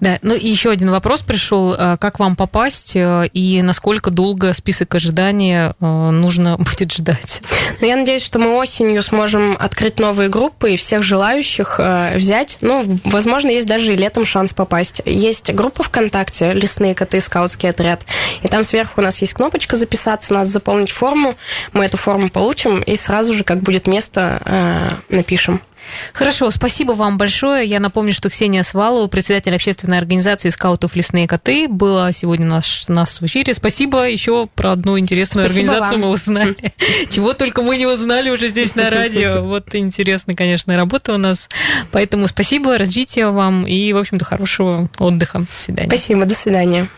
Да, 0.00 0.18
ну 0.22 0.34
и 0.34 0.48
еще 0.48 0.70
один 0.70 0.90
вопрос 0.90 1.22
пришел. 1.22 1.74
Э, 1.74 1.96
как 1.98 2.18
вам 2.18 2.36
попасть 2.36 2.96
э, 2.96 3.28
и 3.32 3.62
насколько 3.62 4.10
долго 4.10 4.52
список 4.52 4.94
ожидания 4.94 5.74
э, 5.80 5.84
нужно 5.84 6.56
будет 6.58 6.92
ждать? 6.92 7.42
Ну, 7.80 7.86
я 7.86 7.96
надеюсь, 7.96 8.22
что 8.22 8.38
мы 8.38 8.56
осенью 8.56 9.02
сможем 9.02 9.56
открыть 9.58 9.98
новые 9.98 10.28
группы 10.28 10.72
и 10.72 10.76
всех 10.76 11.02
желающих 11.02 11.80
взять. 12.14 12.58
Ну, 12.60 12.84
возможно, 13.04 13.50
есть 13.50 13.66
даже 13.66 13.92
и 13.92 13.96
летом 13.96 14.24
шанс 14.24 14.52
попасть. 14.52 15.02
Есть 15.04 15.52
группа 15.52 15.82
ВКонтакте 15.82 16.52
«Лесные 16.52 16.94
коты. 16.94 17.20
Скаутский 17.20 17.70
отряд». 17.70 18.04
И 18.42 18.48
там 18.48 18.64
сверху 18.64 19.00
у 19.00 19.04
нас 19.04 19.20
есть 19.20 19.34
кнопочка 19.34 19.76
«Записаться», 19.76 20.34
нас 20.34 20.48
заполнить 20.48 20.90
форму. 20.90 21.34
Мы 21.72 21.84
эту 21.84 21.96
форму 21.96 22.28
получим 22.28 22.80
и 22.80 22.96
сразу 22.96 23.34
же, 23.34 23.44
как 23.44 23.62
будет 23.62 23.86
место, 23.86 24.40
напишем. 25.08 25.60
Хорошо, 26.12 26.50
спасибо 26.50 26.92
вам 26.92 27.18
большое. 27.18 27.66
Я 27.66 27.80
напомню, 27.80 28.12
что 28.12 28.28
Ксения 28.28 28.62
Свалова, 28.62 29.06
председатель 29.06 29.54
общественной 29.54 29.98
организации 29.98 30.50
скаутов 30.50 30.96
«Лесные 30.96 31.26
коты», 31.26 31.68
была 31.68 32.12
сегодня 32.12 32.46
наш, 32.46 32.88
нас 32.88 33.20
в 33.20 33.26
эфире. 33.26 33.54
Спасибо. 33.54 34.08
Еще 34.08 34.48
про 34.54 34.72
одну 34.72 34.98
интересную 34.98 35.48
спасибо 35.48 35.70
организацию 35.70 36.00
вам. 36.00 36.08
мы 36.08 36.14
узнали. 36.14 36.56
Чего 37.10 37.32
только 37.32 37.62
мы 37.62 37.76
не 37.76 37.86
узнали 37.86 38.30
уже 38.30 38.48
здесь 38.48 38.74
на 38.74 38.90
радио. 38.90 39.42
Вот 39.48 39.74
интересная, 39.74 40.34
конечно, 40.34 40.76
работа 40.76 41.14
у 41.14 41.16
нас. 41.16 41.48
Поэтому 41.90 42.28
спасибо, 42.28 42.76
развития 42.76 43.28
вам 43.28 43.66
и, 43.66 43.92
в 43.92 43.96
общем-то, 43.96 44.24
хорошего 44.24 44.88
отдыха. 44.98 45.40
До 45.40 45.46
свидания. 45.56 45.88
Спасибо, 45.88 46.24
до 46.24 46.34
свидания. 46.34 46.88